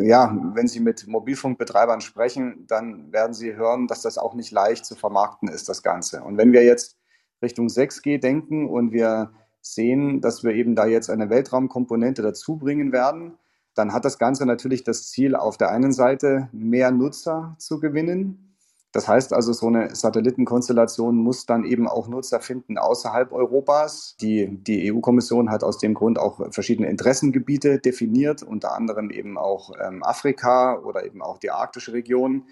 ja, 0.00 0.36
wenn 0.54 0.68
Sie 0.68 0.80
mit 0.80 1.06
Mobilfunkbetreibern 1.08 2.00
sprechen, 2.00 2.66
dann 2.68 3.12
werden 3.12 3.34
Sie 3.34 3.56
hören, 3.56 3.86
dass 3.86 4.02
das 4.02 4.18
auch 4.18 4.34
nicht 4.34 4.52
leicht 4.52 4.84
zu 4.84 4.94
vermarkten 4.94 5.48
ist, 5.48 5.68
das 5.68 5.82
Ganze. 5.82 6.22
Und 6.22 6.36
wenn 6.36 6.52
wir 6.52 6.62
jetzt 6.64 6.96
Richtung 7.42 7.66
6G 7.66 8.18
denken 8.18 8.68
und 8.68 8.92
wir 8.92 9.32
sehen, 9.60 10.20
dass 10.20 10.44
wir 10.44 10.52
eben 10.52 10.76
da 10.76 10.86
jetzt 10.86 11.10
eine 11.10 11.30
Weltraumkomponente 11.30 12.22
dazu 12.22 12.56
bringen 12.56 12.92
werden, 12.92 13.38
dann 13.74 13.92
hat 13.92 14.04
das 14.04 14.18
Ganze 14.18 14.44
natürlich 14.46 14.84
das 14.84 15.08
Ziel, 15.08 15.34
auf 15.34 15.56
der 15.56 15.70
einen 15.70 15.92
Seite 15.92 16.48
mehr 16.52 16.90
Nutzer 16.90 17.56
zu 17.58 17.80
gewinnen, 17.80 18.47
Das 18.92 19.06
heißt 19.06 19.34
also, 19.34 19.52
so 19.52 19.66
eine 19.66 19.94
Satellitenkonstellation 19.94 21.16
muss 21.16 21.44
dann 21.44 21.64
eben 21.64 21.86
auch 21.86 22.08
Nutzer 22.08 22.40
finden 22.40 22.78
außerhalb 22.78 23.32
Europas. 23.32 24.16
Die, 24.20 24.48
die 24.48 24.90
EU-Kommission 24.90 25.50
hat 25.50 25.62
aus 25.62 25.78
dem 25.78 25.92
Grund 25.92 26.18
auch 26.18 26.52
verschiedene 26.52 26.88
Interessengebiete 26.88 27.80
definiert, 27.80 28.42
unter 28.42 28.74
anderem 28.74 29.10
eben 29.10 29.36
auch 29.36 29.72
ähm, 29.78 30.02
Afrika 30.02 30.78
oder 30.78 31.04
eben 31.04 31.20
auch 31.20 31.36
die 31.38 31.50
arktische 31.50 31.92
Region. 31.92 32.44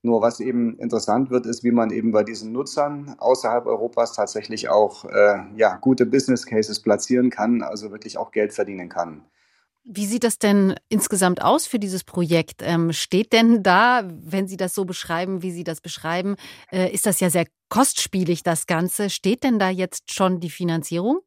Nur 0.00 0.22
was 0.22 0.40
eben 0.40 0.78
interessant 0.78 1.30
wird, 1.30 1.46
ist, 1.46 1.62
wie 1.62 1.70
man 1.70 1.90
eben 1.90 2.10
bei 2.10 2.24
diesen 2.24 2.52
Nutzern 2.52 3.14
außerhalb 3.18 3.66
Europas 3.66 4.14
tatsächlich 4.14 4.70
auch 4.70 5.04
äh, 5.04 5.44
ja, 5.56 5.76
gute 5.76 6.06
Business 6.06 6.46
Cases 6.46 6.80
platzieren 6.80 7.30
kann, 7.30 7.62
also 7.62 7.92
wirklich 7.92 8.16
auch 8.16 8.32
Geld 8.32 8.52
verdienen 8.54 8.88
kann. 8.88 9.24
Wie 9.84 10.06
sieht 10.06 10.22
das 10.22 10.38
denn 10.38 10.76
insgesamt 10.88 11.42
aus 11.42 11.66
für 11.66 11.80
dieses 11.80 12.04
Projekt? 12.04 12.62
Ähm, 12.62 12.92
steht 12.92 13.32
denn 13.32 13.64
da, 13.64 14.02
wenn 14.06 14.46
Sie 14.46 14.56
das 14.56 14.74
so 14.74 14.84
beschreiben, 14.84 15.42
wie 15.42 15.50
Sie 15.50 15.64
das 15.64 15.80
beschreiben, 15.80 16.36
äh, 16.70 16.92
ist 16.92 17.04
das 17.04 17.18
ja 17.18 17.30
sehr 17.30 17.46
kostspielig, 17.68 18.44
das 18.44 18.66
Ganze. 18.68 19.10
Steht 19.10 19.42
denn 19.42 19.58
da 19.58 19.70
jetzt 19.70 20.12
schon 20.12 20.38
die 20.38 20.50
Finanzierung? 20.50 21.20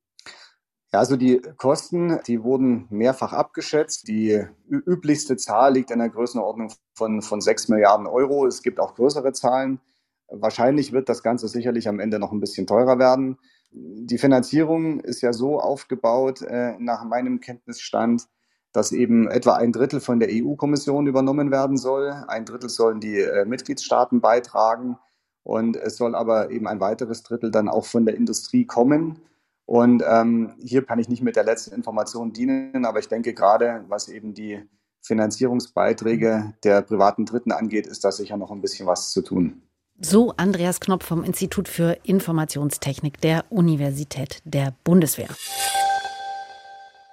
Ja, 0.94 1.00
also 1.00 1.18
die 1.18 1.42
Kosten, 1.58 2.22
die 2.28 2.44
wurden 2.44 2.88
mehrfach 2.90 3.34
abgeschätzt. 3.34 4.08
Die 4.08 4.42
üblichste 4.70 5.36
Zahl 5.36 5.74
liegt 5.74 5.92
in 5.92 6.00
der 6.00 6.10
Größenordnung 6.10 6.72
von, 6.94 7.22
von 7.22 7.42
6 7.42 7.68
Milliarden 7.68 8.08
Euro. 8.08 8.48
Es 8.48 8.64
gibt 8.64 8.80
auch 8.80 8.96
größere 8.96 9.34
Zahlen. 9.34 9.82
Wahrscheinlich 10.30 10.94
wird 10.94 11.10
das 11.10 11.24
Ganze 11.24 11.50
sicherlich 11.50 11.90
am 11.90 12.00
Ende 12.00 12.20
noch 12.20 12.32
ein 12.32 12.40
bisschen 12.40 12.68
teurer 12.68 13.00
werden. 13.00 13.38
Die 13.72 14.18
Finanzierung 14.18 15.02
ist 15.02 15.20
ja 15.20 15.34
so 15.34 15.60
aufgebaut, 15.60 16.42
äh, 16.42 16.78
nach 16.80 17.04
meinem 17.04 17.42
Kenntnisstand, 17.42 18.28
dass 18.76 18.92
eben 18.92 19.30
etwa 19.30 19.56
ein 19.56 19.72
Drittel 19.72 20.02
von 20.02 20.20
der 20.20 20.30
EU-Kommission 20.32 21.08
übernommen 21.08 21.50
werden 21.50 21.78
soll. 21.78 22.10
Ein 22.28 22.44
Drittel 22.44 22.70
sollen 22.70 23.00
die 23.00 23.20
äh, 23.20 23.46
Mitgliedstaaten 23.46 24.20
beitragen 24.20 24.98
und 25.44 25.78
es 25.78 25.96
soll 25.96 26.14
aber 26.14 26.52
eben 26.52 26.68
ein 26.68 26.82
weiteres 26.82 27.24
Drittel 27.24 27.52
dann 27.52 27.70
auch 27.70 27.86
von 27.86 28.06
der 28.06 28.16
Industrie 28.16 28.66
kommen. 28.66 29.22
Und 29.66 30.04
ähm, 30.06 30.56
hier 30.62 30.84
kann 30.84 31.00
ich 31.00 31.08
nicht 31.08 31.24
mit 31.24 31.38
der 31.38 31.46
letzten 31.46 31.74
Information 31.74 32.34
dienen, 32.34 32.86
aber 32.86 33.00
ich 33.00 33.08
denke 33.08 33.34
gerade, 33.34 33.86
was 33.88 34.10
eben 34.10 34.34
die 34.34 34.62
Finanzierungsbeiträge 35.02 36.54
der 36.64 36.82
privaten 36.82 37.26
Dritten 37.26 37.54
angeht, 37.54 37.88
ist 37.88 38.04
da 38.04 38.12
sicher 38.12 38.36
noch 38.36 38.52
ein 38.52 38.62
bisschen 38.62 38.88
was 38.88 39.12
zu 39.12 39.22
tun. 39.22 39.62
So 40.02 40.34
Andreas 40.36 40.82
Knopf 40.82 41.06
vom 41.06 41.24
Institut 41.24 41.70
für 41.70 41.98
Informationstechnik 42.04 43.22
der 43.22 43.46
Universität 43.50 44.42
der 44.44 44.74
Bundeswehr. 44.84 45.30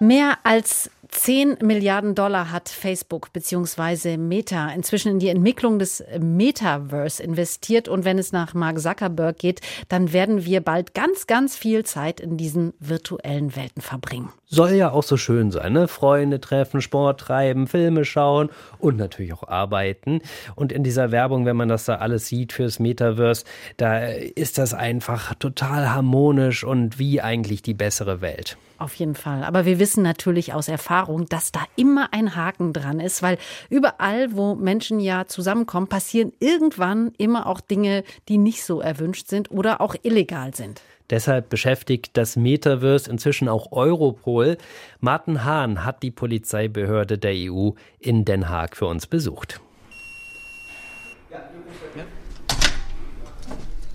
Mehr 0.02 0.38
als 0.42 0.90
10 1.10 1.58
Milliarden 1.62 2.16
Dollar 2.16 2.50
hat 2.50 2.68
Facebook 2.68 3.32
bzw. 3.32 4.16
Meta 4.16 4.68
inzwischen 4.70 5.12
in 5.12 5.18
die 5.20 5.28
Entwicklung 5.28 5.78
des 5.78 6.02
Metaverse 6.18 7.22
investiert. 7.22 7.86
Und 7.86 8.04
wenn 8.04 8.18
es 8.18 8.32
nach 8.32 8.52
Mark 8.52 8.80
Zuckerberg 8.80 9.38
geht, 9.38 9.60
dann 9.88 10.12
werden 10.12 10.44
wir 10.44 10.60
bald 10.60 10.94
ganz, 10.94 11.28
ganz 11.28 11.56
viel 11.56 11.84
Zeit 11.84 12.18
in 12.18 12.36
diesen 12.36 12.72
virtuellen 12.80 13.54
Welten 13.54 13.80
verbringen. 13.80 14.30
Soll 14.46 14.72
ja 14.72 14.90
auch 14.90 15.04
so 15.04 15.16
schön 15.16 15.52
sein, 15.52 15.72
ne? 15.72 15.86
Freunde 15.86 16.40
treffen, 16.40 16.80
Sport 16.80 17.20
treiben, 17.20 17.68
Filme 17.68 18.04
schauen 18.04 18.50
und 18.80 18.96
natürlich 18.96 19.32
auch 19.34 19.46
arbeiten. 19.46 20.20
Und 20.56 20.72
in 20.72 20.82
dieser 20.82 21.12
Werbung, 21.12 21.46
wenn 21.46 21.56
man 21.56 21.68
das 21.68 21.84
da 21.84 21.94
alles 21.98 22.26
sieht 22.26 22.52
fürs 22.52 22.80
Metaverse, 22.80 23.44
da 23.76 24.08
ist 24.08 24.58
das 24.58 24.74
einfach 24.74 25.36
total 25.36 25.94
harmonisch 25.94 26.64
und 26.64 26.98
wie 26.98 27.20
eigentlich 27.20 27.62
die 27.62 27.74
bessere 27.74 28.20
Welt. 28.20 28.56
Auf 28.83 28.97
jeden 28.97 29.14
Fall. 29.14 29.45
Aber 29.45 29.64
wir 29.64 29.79
wissen 29.79 30.03
natürlich 30.03 30.55
aus 30.55 30.66
Erfahrung, 30.66 31.27
dass 31.29 31.53
da 31.53 31.61
immer 31.77 32.12
ein 32.12 32.35
Haken 32.35 32.73
dran 32.73 32.99
ist, 32.99 33.23
weil 33.23 33.38
überall, 33.71 34.35
wo 34.35 34.57
Menschen 34.57 34.99
ja 34.99 35.27
zusammenkommen, 35.29 35.87
passieren 35.87 36.33
irgendwann 36.40 37.12
immer 37.16 37.47
auch 37.47 37.61
Dinge, 37.61 38.03
die 38.29 38.38
nicht 38.38 38.64
so 38.64 38.81
erwünscht 38.81 39.29
sind 39.29 39.53
oder 39.53 39.81
auch 39.81 39.95
illegal 40.03 40.53
sind. 40.53 40.83
Deshalb 41.11 41.49
beschäftigt 41.49 42.16
das 42.16 42.35
Metaverse 42.35 43.09
inzwischen 43.09 43.49
auch 43.49 43.71
Europol. 43.71 44.59
Martin 44.99 45.45
Hahn 45.45 45.85
hat 45.85 46.03
die 46.03 46.11
Polizeibehörde 46.11 47.18
der 47.18 47.35
EU 47.37 47.71
in 48.01 48.25
Den 48.25 48.49
Haag 48.49 48.77
für 48.77 48.87
uns 48.87 49.07
besucht. 49.07 49.61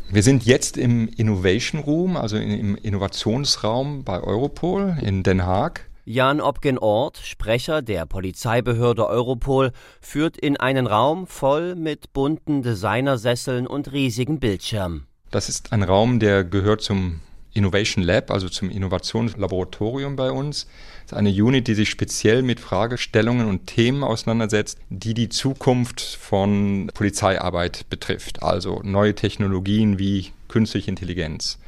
Wir 0.10 0.24
sind 0.24 0.46
jetzt 0.46 0.78
im 0.78 1.10
Innovation 1.10 1.82
Room, 1.82 2.16
also 2.16 2.38
im 2.38 2.76
Innovationsraum 2.76 4.06
bei 4.06 4.22
Europol 4.22 4.98
in 5.02 5.22
Den 5.24 5.46
Haag. 5.46 5.90
Jan 6.06 6.40
Obgen-Ort, 6.40 7.18
Sprecher 7.18 7.82
der 7.82 8.06
Polizeibehörde 8.06 9.06
Europol, 9.06 9.74
führt 10.00 10.38
in 10.38 10.56
einen 10.56 10.88
Raum 10.88 11.28
voll 11.28 11.76
mit 11.76 12.14
bunten 12.14 12.62
Designersesseln 12.62 13.68
und 13.68 13.92
riesigen 13.92 14.40
Bildschirmen. 14.40 15.08
Das 15.30 15.50
ist 15.50 15.74
ein 15.74 15.84
Raum, 15.84 16.20
der 16.22 16.46
gehört 16.46 16.82
zum 16.82 17.20
Innovation 17.58 18.04
Lab, 18.04 18.32
also 18.32 18.48
zum 18.48 18.70
Innovationslaboratorium 18.70 20.16
bei 20.16 20.32
uns. 20.32 20.68
Das 21.04 21.14
ist 21.14 21.18
eine 21.18 21.30
Unit, 21.30 21.68
die 21.68 21.74
sich 21.74 21.90
speziell 21.90 22.44
mit 22.44 22.60
Fragestellungen 22.60 23.48
und 23.48 23.68
Themen 23.68 24.04
auseinandersetzt, 24.04 24.78
die 24.90 25.14
die 25.14 25.30
Zukunft 25.30 26.02
von 26.02 26.90
Polizeiarbeit 26.94 27.90
betrifft. 27.90 28.44
Also 28.44 28.82
neue 28.84 29.16
Technologien 29.16 30.00
wie 30.00 30.32
künstliche 30.48 30.90
Intelligenz, 30.90 31.60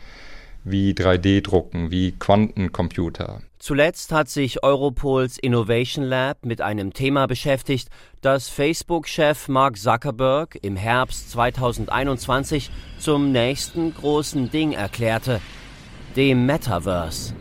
wie 0.64 0.92
3D-Drucken, 0.92 1.92
wie 1.92 2.12
Quantencomputer. 2.12 3.42
Zuletzt 3.60 4.14
hat 4.14 4.30
sich 4.30 4.64
Europols 4.64 5.38
Innovation 5.38 6.06
Lab 6.06 6.46
mit 6.46 6.62
einem 6.62 6.94
Thema 6.94 7.28
beschäftigt, 7.28 7.90
das 8.22 8.48
Facebook-Chef 8.48 9.50
Mark 9.50 9.78
Zuckerberg 9.78 10.58
im 10.62 10.78
Herbst 10.78 11.32
2021 11.32 12.72
zum 13.00 13.34
nächsten 13.34 13.94
großen 13.94 14.50
Ding 14.50 14.72
erklärte, 14.72 15.42
dem 16.16 16.46
Metaverse. 16.46 17.34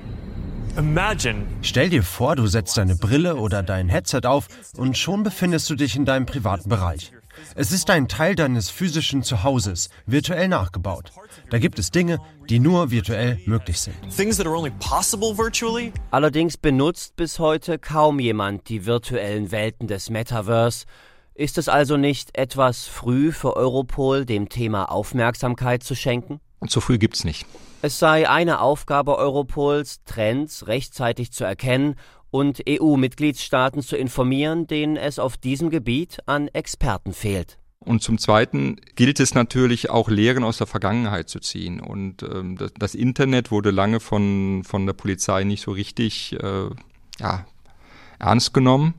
Stell 1.63 1.89
dir 1.89 2.03
vor, 2.03 2.37
du 2.37 2.47
setzt 2.47 2.77
deine 2.77 2.95
Brille 2.95 3.37
oder 3.37 3.63
dein 3.63 3.89
Headset 3.89 4.21
auf 4.25 4.47
und 4.77 4.97
schon 4.97 5.23
befindest 5.23 5.69
du 5.71 5.75
dich 5.75 5.97
in 5.97 6.05
deinem 6.05 6.27
privaten 6.27 6.69
Bereich. 6.69 7.13
Es 7.55 7.73
ist 7.73 7.89
ein 7.91 8.09
Teil 8.09 8.35
deines 8.35 8.71
physischen 8.71 9.23
Zuhauses, 9.23 9.91
virtuell 10.07 10.49
nachgebaut. 10.49 11.13
Da 11.51 11.59
gibt 11.59 11.79
es 11.79 11.91
Dinge, 11.91 12.19
die 12.49 12.59
nur 12.59 12.91
virtuell 12.91 13.41
möglich 13.47 13.81
sind. 13.81 13.97
Allerdings 16.11 16.57
benutzt 16.57 17.17
bis 17.17 17.39
heute 17.39 17.79
kaum 17.79 18.21
jemand 18.21 18.69
die 18.69 18.87
virtuellen 18.87 19.51
Welten 19.51 19.87
des 19.87 20.11
Metaverse. 20.11 20.85
Ist 21.35 21.59
es 21.59 21.69
also 21.69 21.97
nicht 21.97 22.37
etwas 22.37 22.87
früh 22.87 23.33
für 23.33 23.57
Europol, 23.57 24.25
dem 24.25 24.49
Thema 24.49 24.91
Aufmerksamkeit 24.91 25.83
zu 25.83 25.95
schenken? 25.95 26.41
Und 26.61 26.71
zu 26.71 26.81
früh 26.81 26.99
gibt's 26.99 27.25
nicht. 27.25 27.47
Es 27.83 27.99
sei 27.99 28.29
eine 28.29 28.61
Aufgabe 28.61 29.17
Europols, 29.17 30.03
Trends 30.05 30.67
rechtzeitig 30.67 31.31
zu 31.33 31.45
erkennen 31.45 31.95
und 32.31 32.63
EU-Mitgliedstaaten 32.69 33.83
zu 33.83 33.97
informieren, 33.97 34.67
denen 34.67 34.97
es 34.97 35.19
auf 35.19 35.37
diesem 35.37 35.71
Gebiet 35.71 36.19
an 36.27 36.49
Experten 36.49 37.13
fehlt. 37.13 37.59
Und 37.81 38.03
zum 38.03 38.19
Zweiten 38.19 38.77
gilt 38.97 39.21
es 39.21 39.35
natürlich 39.35 39.89
auch 39.89 40.11
Lehren 40.11 40.45
aus 40.45 40.59
der 40.59 40.67
Vergangenheit 40.67 41.29
zu 41.29 41.39
ziehen. 41.39 41.81
Und 41.81 42.23
ähm, 42.23 42.57
das, 42.57 42.73
das, 42.79 42.95
Internet 42.95 43.51
wurde 43.51 43.71
lange 43.71 44.01
von, 44.01 44.63
von 44.65 44.85
der 44.85 44.93
Polizei 44.93 45.45
nicht 45.45 45.63
so 45.63 45.71
richtig 45.71 46.35
äh, 46.35 46.69
ja, 47.21 47.47
ernst 48.19 48.53
genommen. 48.53 48.95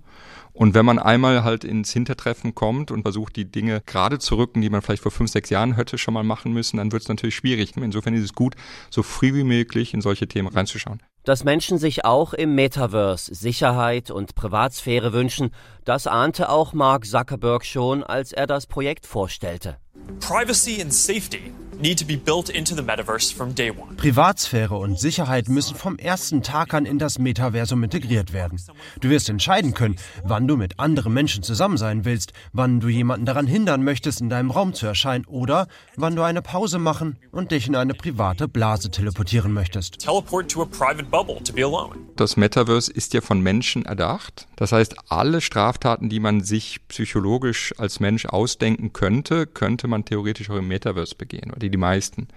Und 0.59 0.73
wenn 0.73 0.85
man 0.85 0.99
einmal 0.99 1.45
halt 1.45 1.63
ins 1.63 1.93
Hintertreffen 1.93 2.53
kommt 2.53 2.91
und 2.91 3.03
versucht, 3.03 3.37
die 3.37 3.49
Dinge 3.49 3.81
gerade 3.85 4.19
zu 4.19 4.35
rücken, 4.35 4.59
die 4.59 4.69
man 4.69 4.81
vielleicht 4.81 5.03
vor 5.03 5.11
fünf, 5.13 5.31
sechs 5.31 5.49
Jahren 5.49 5.77
hätte 5.77 5.97
schon 5.97 6.13
mal 6.13 6.25
machen 6.25 6.51
müssen, 6.51 6.75
dann 6.75 6.91
wird 6.91 7.01
es 7.01 7.07
natürlich 7.07 7.35
schwierig. 7.35 7.77
Insofern 7.77 8.13
ist 8.13 8.25
es 8.25 8.33
gut, 8.33 8.55
so 8.89 9.01
früh 9.01 9.33
wie 9.33 9.45
möglich 9.45 9.93
in 9.93 10.01
solche 10.01 10.27
Themen 10.27 10.49
reinzuschauen. 10.49 11.01
Dass 11.23 11.45
Menschen 11.45 11.77
sich 11.77 12.03
auch 12.03 12.33
im 12.33 12.55
Metaverse 12.55 13.33
Sicherheit 13.33 14.11
und 14.11 14.35
Privatsphäre 14.35 15.13
wünschen, 15.13 15.51
das 15.85 16.07
ahnte 16.07 16.49
auch 16.49 16.73
Mark 16.73 17.05
Zuckerberg 17.05 17.63
schon, 17.65 18.03
als 18.03 18.33
er 18.33 18.45
das 18.45 18.67
Projekt 18.67 19.05
vorstellte. 19.05 19.77
Privacy 20.19 20.81
and 20.81 20.93
safety 20.93 21.53
need 21.79 21.97
to 21.97 22.05
be 22.05 22.17
built 22.17 22.49
into 22.49 22.75
the 22.75 22.81
metaverse 22.81 23.33
from 23.33 23.55
day 23.55 23.71
one. 23.71 23.95
Privatsphäre 23.95 24.75
und 24.75 24.99
Sicherheit 24.99 25.47
müssen 25.47 25.75
vom 25.75 25.97
ersten 25.97 26.43
Tag 26.43 26.73
an 26.73 26.85
in 26.85 26.99
das 26.99 27.19
Metaversum 27.19 27.83
integriert 27.83 28.33
werden. 28.33 28.59
Du 28.99 29.09
wirst 29.09 29.29
entscheiden 29.29 29.73
können, 29.73 29.95
wann 30.23 30.47
du 30.47 30.57
mit 30.57 30.79
anderen 30.79 31.13
Menschen 31.13 31.41
zusammen 31.41 31.77
sein 31.77 32.05
willst, 32.05 32.33
wann 32.51 32.79
du 32.79 32.89
jemanden 32.89 33.25
daran 33.25 33.47
hindern 33.47 33.83
möchtest, 33.83 34.19
in 34.21 34.29
deinem 34.29 34.51
Raum 34.51 34.73
zu 34.73 34.85
erscheinen 34.87 35.25
oder 35.25 35.67
wann 35.95 36.15
du 36.15 36.23
eine 36.23 36.41
Pause 36.41 36.79
machen 36.79 37.17
und 37.31 37.51
dich 37.51 37.67
in 37.67 37.75
eine 37.75 37.93
private 37.93 38.47
Blase 38.47 38.91
teleportieren 38.91 39.53
möchtest. 39.53 39.99
Teleport 39.99 40.51
to 40.51 40.61
a 40.61 40.65
private 40.65 41.05
bubble 41.05 41.41
to 41.43 41.53
be 41.53 41.63
alone. 41.63 41.95
Das 42.17 42.35
Metaverse 42.35 42.91
ist 42.91 43.13
ja 43.13 43.21
von 43.21 43.39
Menschen 43.39 43.85
erdacht. 43.85 44.47
Das 44.57 44.73
heißt, 44.73 44.95
alle 45.07 45.39
Straftaten, 45.39 46.09
die 46.09 46.19
man 46.19 46.41
sich 46.41 46.85
psychologisch 46.89 47.73
als 47.77 48.01
Mensch 48.01 48.25
ausdenken 48.25 48.91
könnte, 48.91 49.47
könnte 49.47 49.87
man 49.87 49.98
theoretisch 50.05 50.49
auch 50.49 50.57
im 50.57 50.67
Metaverse 50.67 51.15
begehen. 51.15 51.51
Oder 51.51 51.69
die 51.69 51.77
meisten. 51.77 52.27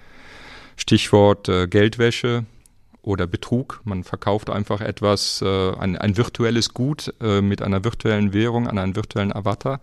Stichwort 0.77 1.49
äh, 1.49 1.67
Geldwäsche 1.67 2.45
oder 3.03 3.27
Betrug. 3.27 3.81
Man 3.85 4.05
verkauft 4.05 4.51
einfach 4.51 4.81
etwas, 4.81 5.43
äh, 5.43 5.73
ein, 5.77 5.97
ein 5.97 6.17
virtuelles 6.17 6.73
Gut 6.73 7.13
äh, 7.21 7.41
mit 7.41 7.63
einer 7.63 7.85
virtuellen 7.85 8.33
Währung 8.33 8.69
an 8.69 8.79
einen 8.79 8.97
virtuellen 8.97 9.33
Avatar 9.35 9.81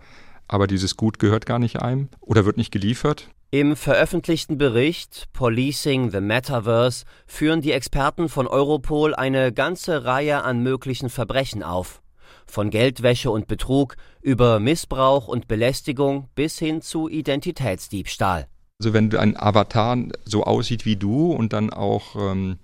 aber 0.50 0.66
dieses 0.66 0.96
Gut 0.96 1.20
gehört 1.20 1.46
gar 1.46 1.60
nicht 1.60 1.80
einem 1.80 2.08
oder 2.20 2.44
wird 2.44 2.56
nicht 2.56 2.72
geliefert. 2.72 3.28
Im 3.52 3.76
veröffentlichten 3.76 4.58
Bericht 4.58 5.28
Policing 5.32 6.10
the 6.10 6.20
Metaverse 6.20 7.04
führen 7.26 7.60
die 7.60 7.72
Experten 7.72 8.28
von 8.28 8.48
Europol 8.48 9.14
eine 9.14 9.52
ganze 9.52 10.04
Reihe 10.04 10.42
an 10.42 10.62
möglichen 10.62 11.08
Verbrechen 11.08 11.62
auf. 11.62 12.02
Von 12.50 12.70
Geldwäsche 12.70 13.30
und 13.30 13.46
Betrug 13.46 13.96
über 14.20 14.60
Missbrauch 14.60 15.28
und 15.28 15.48
Belästigung 15.48 16.28
bis 16.34 16.58
hin 16.58 16.82
zu 16.82 17.08
Identitätsdiebstahl. 17.08 18.48
Also 18.80 18.92
wenn 18.92 19.14
ein 19.14 19.36
Avatar 19.36 19.96
so 20.24 20.44
aussieht 20.44 20.84
wie 20.84 20.96
du 20.96 21.32
und 21.32 21.52
dann 21.52 21.70
auch 21.70 22.16
ähm, 22.16 22.58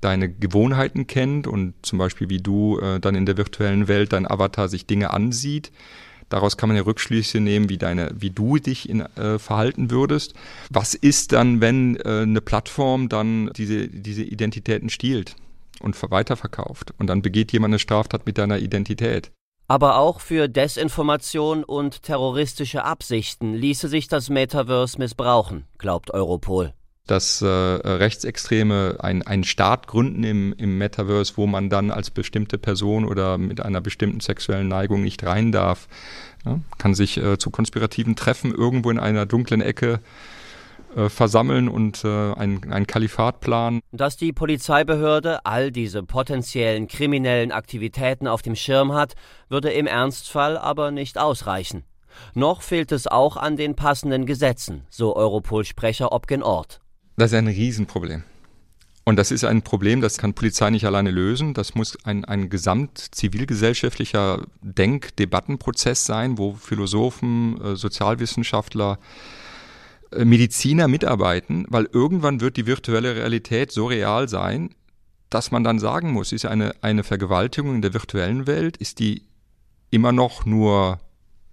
deine 0.00 0.28
Gewohnheiten 0.28 1.06
kennt 1.06 1.46
und 1.46 1.74
zum 1.82 1.98
Beispiel 1.98 2.30
wie 2.30 2.40
du 2.40 2.78
äh, 2.78 3.00
dann 3.00 3.14
in 3.14 3.26
der 3.26 3.36
virtuellen 3.36 3.86
Welt 3.86 4.12
dein 4.12 4.28
Avatar 4.28 4.68
sich 4.68 4.86
Dinge 4.86 5.10
ansieht, 5.10 5.70
daraus 6.28 6.56
kann 6.56 6.68
man 6.68 6.76
ja 6.76 6.82
Rückschlüsse 6.82 7.40
nehmen, 7.40 7.68
wie 7.68 7.78
deine, 7.78 8.10
wie 8.16 8.30
du 8.30 8.58
dich 8.58 8.88
in, 8.88 9.00
äh, 9.00 9.38
verhalten 9.38 9.90
würdest. 9.90 10.34
Was 10.70 10.94
ist 10.94 11.32
dann, 11.32 11.60
wenn 11.60 11.96
äh, 11.96 12.22
eine 12.22 12.40
Plattform 12.40 13.08
dann 13.08 13.50
diese, 13.56 13.88
diese 13.88 14.22
Identitäten 14.22 14.88
stiehlt 14.88 15.36
und 15.80 15.96
weiterverkauft 16.10 16.94
und 16.98 17.06
dann 17.08 17.22
begeht 17.22 17.52
jemand 17.52 17.72
eine 17.72 17.78
Straftat 17.78 18.26
mit 18.26 18.38
deiner 18.38 18.58
Identität? 18.58 19.30
Aber 19.66 19.98
auch 19.98 20.20
für 20.20 20.48
Desinformation 20.48 21.62
und 21.62 22.02
terroristische 22.02 22.84
Absichten 22.84 23.52
ließe 23.52 23.88
sich 23.88 24.08
das 24.08 24.30
Metaverse 24.30 24.98
missbrauchen, 24.98 25.66
glaubt 25.76 26.10
Europol 26.10 26.72
dass 27.08 27.42
äh, 27.42 27.46
Rechtsextreme 27.46 28.98
ein, 29.00 29.26
einen 29.26 29.44
Staat 29.44 29.86
gründen 29.86 30.24
im, 30.24 30.52
im 30.52 30.78
Metaverse, 30.78 31.32
wo 31.36 31.46
man 31.46 31.70
dann 31.70 31.90
als 31.90 32.10
bestimmte 32.10 32.58
Person 32.58 33.06
oder 33.06 33.38
mit 33.38 33.60
einer 33.60 33.80
bestimmten 33.80 34.20
sexuellen 34.20 34.68
Neigung 34.68 35.02
nicht 35.02 35.24
rein 35.24 35.50
darf. 35.50 35.88
Ja, 36.44 36.60
kann 36.76 36.94
sich 36.94 37.16
äh, 37.16 37.38
zu 37.38 37.50
konspirativen 37.50 38.14
Treffen 38.14 38.54
irgendwo 38.54 38.90
in 38.90 38.98
einer 38.98 39.26
dunklen 39.26 39.60
Ecke 39.60 40.00
äh, 40.96 41.08
versammeln 41.08 41.68
und 41.68 42.04
äh, 42.04 42.32
ein, 42.32 42.72
ein 42.72 42.86
Kalifat 42.86 43.40
planen. 43.40 43.80
Dass 43.92 44.16
die 44.16 44.32
Polizeibehörde 44.32 45.44
all 45.44 45.70
diese 45.70 46.02
potenziellen 46.02 46.88
kriminellen 46.88 47.52
Aktivitäten 47.52 48.26
auf 48.26 48.42
dem 48.42 48.54
Schirm 48.56 48.92
hat, 48.92 49.14
würde 49.48 49.70
im 49.70 49.86
Ernstfall 49.86 50.56
aber 50.56 50.90
nicht 50.90 51.18
ausreichen. 51.18 51.84
Noch 52.34 52.62
fehlt 52.62 52.92
es 52.92 53.06
auch 53.06 53.36
an 53.36 53.56
den 53.56 53.74
passenden 53.76 54.26
Gesetzen, 54.26 54.82
so 54.88 55.14
Europol-Sprecher 55.14 56.12
Obgen 56.12 56.42
Ort. 56.42 56.80
Das 57.16 57.32
ist 57.32 57.38
ein 57.38 57.48
Riesenproblem. 57.48 58.24
Und 59.08 59.16
das 59.16 59.30
ist 59.30 59.44
ein 59.44 59.62
Problem, 59.62 60.02
das 60.02 60.18
kann 60.18 60.34
Polizei 60.34 60.68
nicht 60.68 60.84
alleine 60.84 61.10
lösen. 61.10 61.54
Das 61.54 61.74
muss 61.74 61.96
ein, 62.04 62.26
ein 62.26 62.50
gesamt-zivilgesellschaftlicher 62.50 64.42
Denk-Debattenprozess 64.60 66.04
sein, 66.04 66.36
wo 66.36 66.52
Philosophen, 66.52 67.58
äh, 67.58 67.74
Sozialwissenschaftler, 67.74 68.98
Mediziner 70.16 70.88
mitarbeiten, 70.88 71.66
weil 71.68 71.88
irgendwann 71.92 72.40
wird 72.40 72.56
die 72.56 72.66
virtuelle 72.66 73.16
Realität 73.16 73.72
so 73.72 73.86
real 73.86 74.28
sein, 74.28 74.70
dass 75.30 75.50
man 75.50 75.64
dann 75.64 75.78
sagen 75.78 76.12
muss, 76.12 76.32
ist 76.32 76.46
eine, 76.46 76.72
eine 76.80 77.04
Vergewaltigung 77.04 77.74
in 77.74 77.82
der 77.82 77.92
virtuellen 77.92 78.46
Welt, 78.46 78.76
ist 78.78 78.98
die 78.98 79.26
immer 79.90 80.12
noch 80.12 80.46
nur 80.46 80.98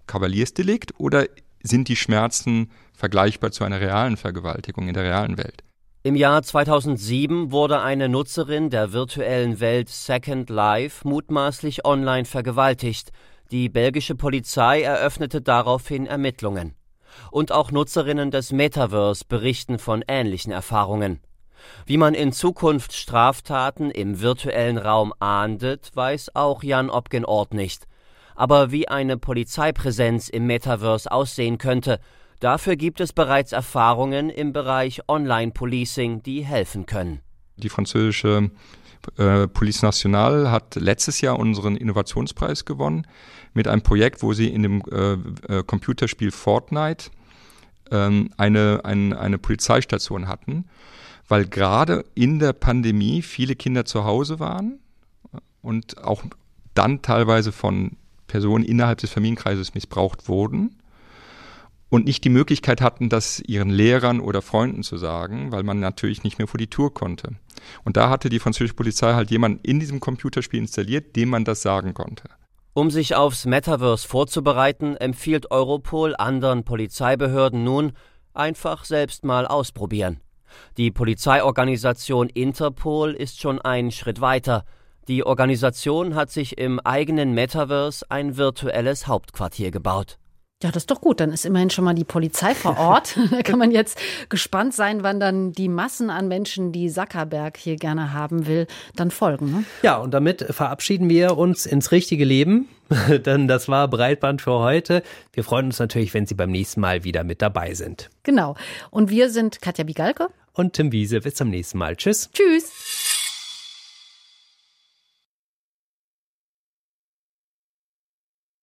Kavaliersdelikt 0.06 0.94
oder 0.98 1.26
sind 1.62 1.88
die 1.88 1.96
Schmerzen 1.96 2.70
vergleichbar 2.94 3.50
zu 3.50 3.64
einer 3.64 3.80
realen 3.80 4.16
Vergewaltigung 4.16 4.88
in 4.88 4.94
der 4.94 5.04
realen 5.04 5.36
Welt. 5.36 5.62
Im 6.02 6.14
Jahr 6.14 6.42
2007 6.42 7.50
wurde 7.50 7.80
eine 7.80 8.08
Nutzerin 8.08 8.70
der 8.70 8.92
virtuellen 8.92 9.58
Welt 9.58 9.88
Second 9.88 10.48
Life 10.50 11.06
mutmaßlich 11.06 11.84
online 11.84 12.24
vergewaltigt. 12.24 13.10
Die 13.50 13.68
belgische 13.68 14.14
Polizei 14.14 14.82
eröffnete 14.82 15.42
daraufhin 15.42 16.06
Ermittlungen. 16.06 16.74
Und 17.30 17.52
auch 17.52 17.70
Nutzerinnen 17.70 18.30
des 18.30 18.52
Metaverse 18.52 19.24
berichten 19.28 19.78
von 19.78 20.04
ähnlichen 20.06 20.52
Erfahrungen. 20.52 21.20
Wie 21.84 21.96
man 21.96 22.14
in 22.14 22.32
Zukunft 22.32 22.92
Straftaten 22.92 23.90
im 23.90 24.20
virtuellen 24.20 24.78
Raum 24.78 25.12
ahndet, 25.18 25.90
weiß 25.94 26.34
auch 26.34 26.62
Jan 26.62 26.90
Obgen-Ort 26.90 27.54
nicht. 27.54 27.86
Aber 28.34 28.70
wie 28.70 28.88
eine 28.88 29.16
Polizeipräsenz 29.16 30.28
im 30.28 30.46
Metaverse 30.46 31.10
aussehen 31.10 31.58
könnte, 31.58 32.00
dafür 32.40 32.76
gibt 32.76 33.00
es 33.00 33.12
bereits 33.12 33.52
Erfahrungen 33.52 34.28
im 34.28 34.52
Bereich 34.52 35.08
Online-Policing, 35.08 36.22
die 36.22 36.44
helfen 36.44 36.86
können. 36.86 37.20
Die 37.56 37.70
französische 37.70 38.50
äh, 39.16 39.46
Police 39.48 39.82
Nationale 39.82 40.50
hat 40.50 40.74
letztes 40.76 41.20
Jahr 41.20 41.38
unseren 41.38 41.76
Innovationspreis 41.76 42.64
gewonnen 42.64 43.06
mit 43.54 43.68
einem 43.68 43.82
Projekt, 43.82 44.22
wo 44.22 44.32
sie 44.32 44.48
in 44.48 44.62
dem 44.62 44.82
äh, 44.90 45.12
äh, 45.48 45.62
Computerspiel 45.64 46.30
Fortnite 46.30 47.10
ähm, 47.90 48.30
eine, 48.36 48.80
ein, 48.84 49.12
eine 49.12 49.38
Polizeistation 49.38 50.28
hatten, 50.28 50.66
weil 51.28 51.46
gerade 51.46 52.04
in 52.14 52.38
der 52.38 52.52
Pandemie 52.52 53.22
viele 53.22 53.56
Kinder 53.56 53.84
zu 53.84 54.04
Hause 54.04 54.38
waren 54.40 54.78
und 55.62 56.02
auch 56.02 56.22
dann 56.74 57.02
teilweise 57.02 57.52
von 57.52 57.92
Personen 58.26 58.64
innerhalb 58.64 58.98
des 58.98 59.10
Familienkreises 59.10 59.74
missbraucht 59.74 60.28
wurden 60.28 60.76
und 61.88 62.04
nicht 62.04 62.24
die 62.24 62.30
Möglichkeit 62.30 62.80
hatten, 62.80 63.08
das 63.08 63.40
ihren 63.40 63.70
Lehrern 63.70 64.20
oder 64.20 64.42
Freunden 64.42 64.82
zu 64.82 64.96
sagen, 64.96 65.52
weil 65.52 65.62
man 65.62 65.80
natürlich 65.80 66.24
nicht 66.24 66.38
mehr 66.38 66.48
vor 66.48 66.58
die 66.58 66.66
Tour 66.66 66.92
konnte. 66.92 67.36
Und 67.84 67.96
da 67.96 68.10
hatte 68.10 68.28
die 68.28 68.38
französische 68.38 68.74
Polizei 68.74 69.14
halt 69.14 69.30
jemanden 69.30 69.60
in 69.62 69.80
diesem 69.80 70.00
Computerspiel 70.00 70.60
installiert, 70.60 71.16
dem 71.16 71.28
man 71.28 71.44
das 71.44 71.62
sagen 71.62 71.94
konnte. 71.94 72.24
Um 72.74 72.90
sich 72.90 73.14
aufs 73.14 73.46
Metaverse 73.46 74.06
vorzubereiten, 74.06 74.96
empfiehlt 74.96 75.50
Europol 75.50 76.14
anderen 76.16 76.64
Polizeibehörden 76.64 77.64
nun, 77.64 77.92
einfach 78.34 78.84
selbst 78.84 79.24
mal 79.24 79.46
ausprobieren. 79.46 80.20
Die 80.76 80.90
Polizeiorganisation 80.90 82.28
Interpol 82.28 83.12
ist 83.12 83.40
schon 83.40 83.60
einen 83.60 83.90
Schritt 83.90 84.20
weiter. 84.20 84.64
Die 85.08 85.24
Organisation 85.24 86.14
hat 86.14 86.30
sich 86.30 86.58
im 86.58 86.80
eigenen 86.80 87.32
Metaverse 87.32 88.04
ein 88.10 88.36
virtuelles 88.36 89.06
Hauptquartier 89.06 89.70
gebaut. 89.70 90.18
Ja, 90.62 90.70
das 90.70 90.84
ist 90.84 90.90
doch 90.90 91.02
gut. 91.02 91.20
Dann 91.20 91.32
ist 91.32 91.44
immerhin 91.44 91.68
schon 91.68 91.84
mal 91.84 91.94
die 91.94 92.04
Polizei 92.04 92.54
vor 92.54 92.78
Ort. 92.78 93.18
da 93.30 93.42
kann 93.42 93.58
man 93.58 93.70
jetzt 93.70 93.98
gespannt 94.30 94.74
sein, 94.74 95.02
wann 95.02 95.20
dann 95.20 95.52
die 95.52 95.68
Massen 95.68 96.08
an 96.08 96.28
Menschen, 96.28 96.72
die 96.72 96.90
Zuckerberg 96.90 97.58
hier 97.58 97.76
gerne 97.76 98.14
haben 98.14 98.46
will, 98.46 98.66
dann 98.94 99.10
folgen. 99.10 99.50
Ne? 99.50 99.64
Ja, 99.82 99.98
und 99.98 100.12
damit 100.14 100.46
verabschieden 100.48 101.10
wir 101.10 101.36
uns 101.36 101.66
ins 101.66 101.92
richtige 101.92 102.24
Leben. 102.24 102.68
Denn 103.08 103.48
das 103.48 103.68
war 103.68 103.88
Breitband 103.88 104.40
für 104.40 104.60
heute. 104.60 105.02
Wir 105.32 105.44
freuen 105.44 105.66
uns 105.66 105.78
natürlich, 105.78 106.14
wenn 106.14 106.24
Sie 106.24 106.34
beim 106.34 106.50
nächsten 106.50 106.80
Mal 106.80 107.04
wieder 107.04 107.24
mit 107.24 107.42
dabei 107.42 107.74
sind. 107.74 108.08
Genau. 108.22 108.54
Und 108.90 109.10
wir 109.10 109.28
sind 109.28 109.60
Katja 109.60 109.84
Bigalke 109.84 110.28
und 110.54 110.72
Tim 110.72 110.90
Wiese. 110.92 111.20
Bis 111.20 111.34
zum 111.34 111.50
nächsten 111.50 111.78
Mal. 111.78 111.96
Tschüss. 111.96 112.30
Tschüss. 112.32 113.15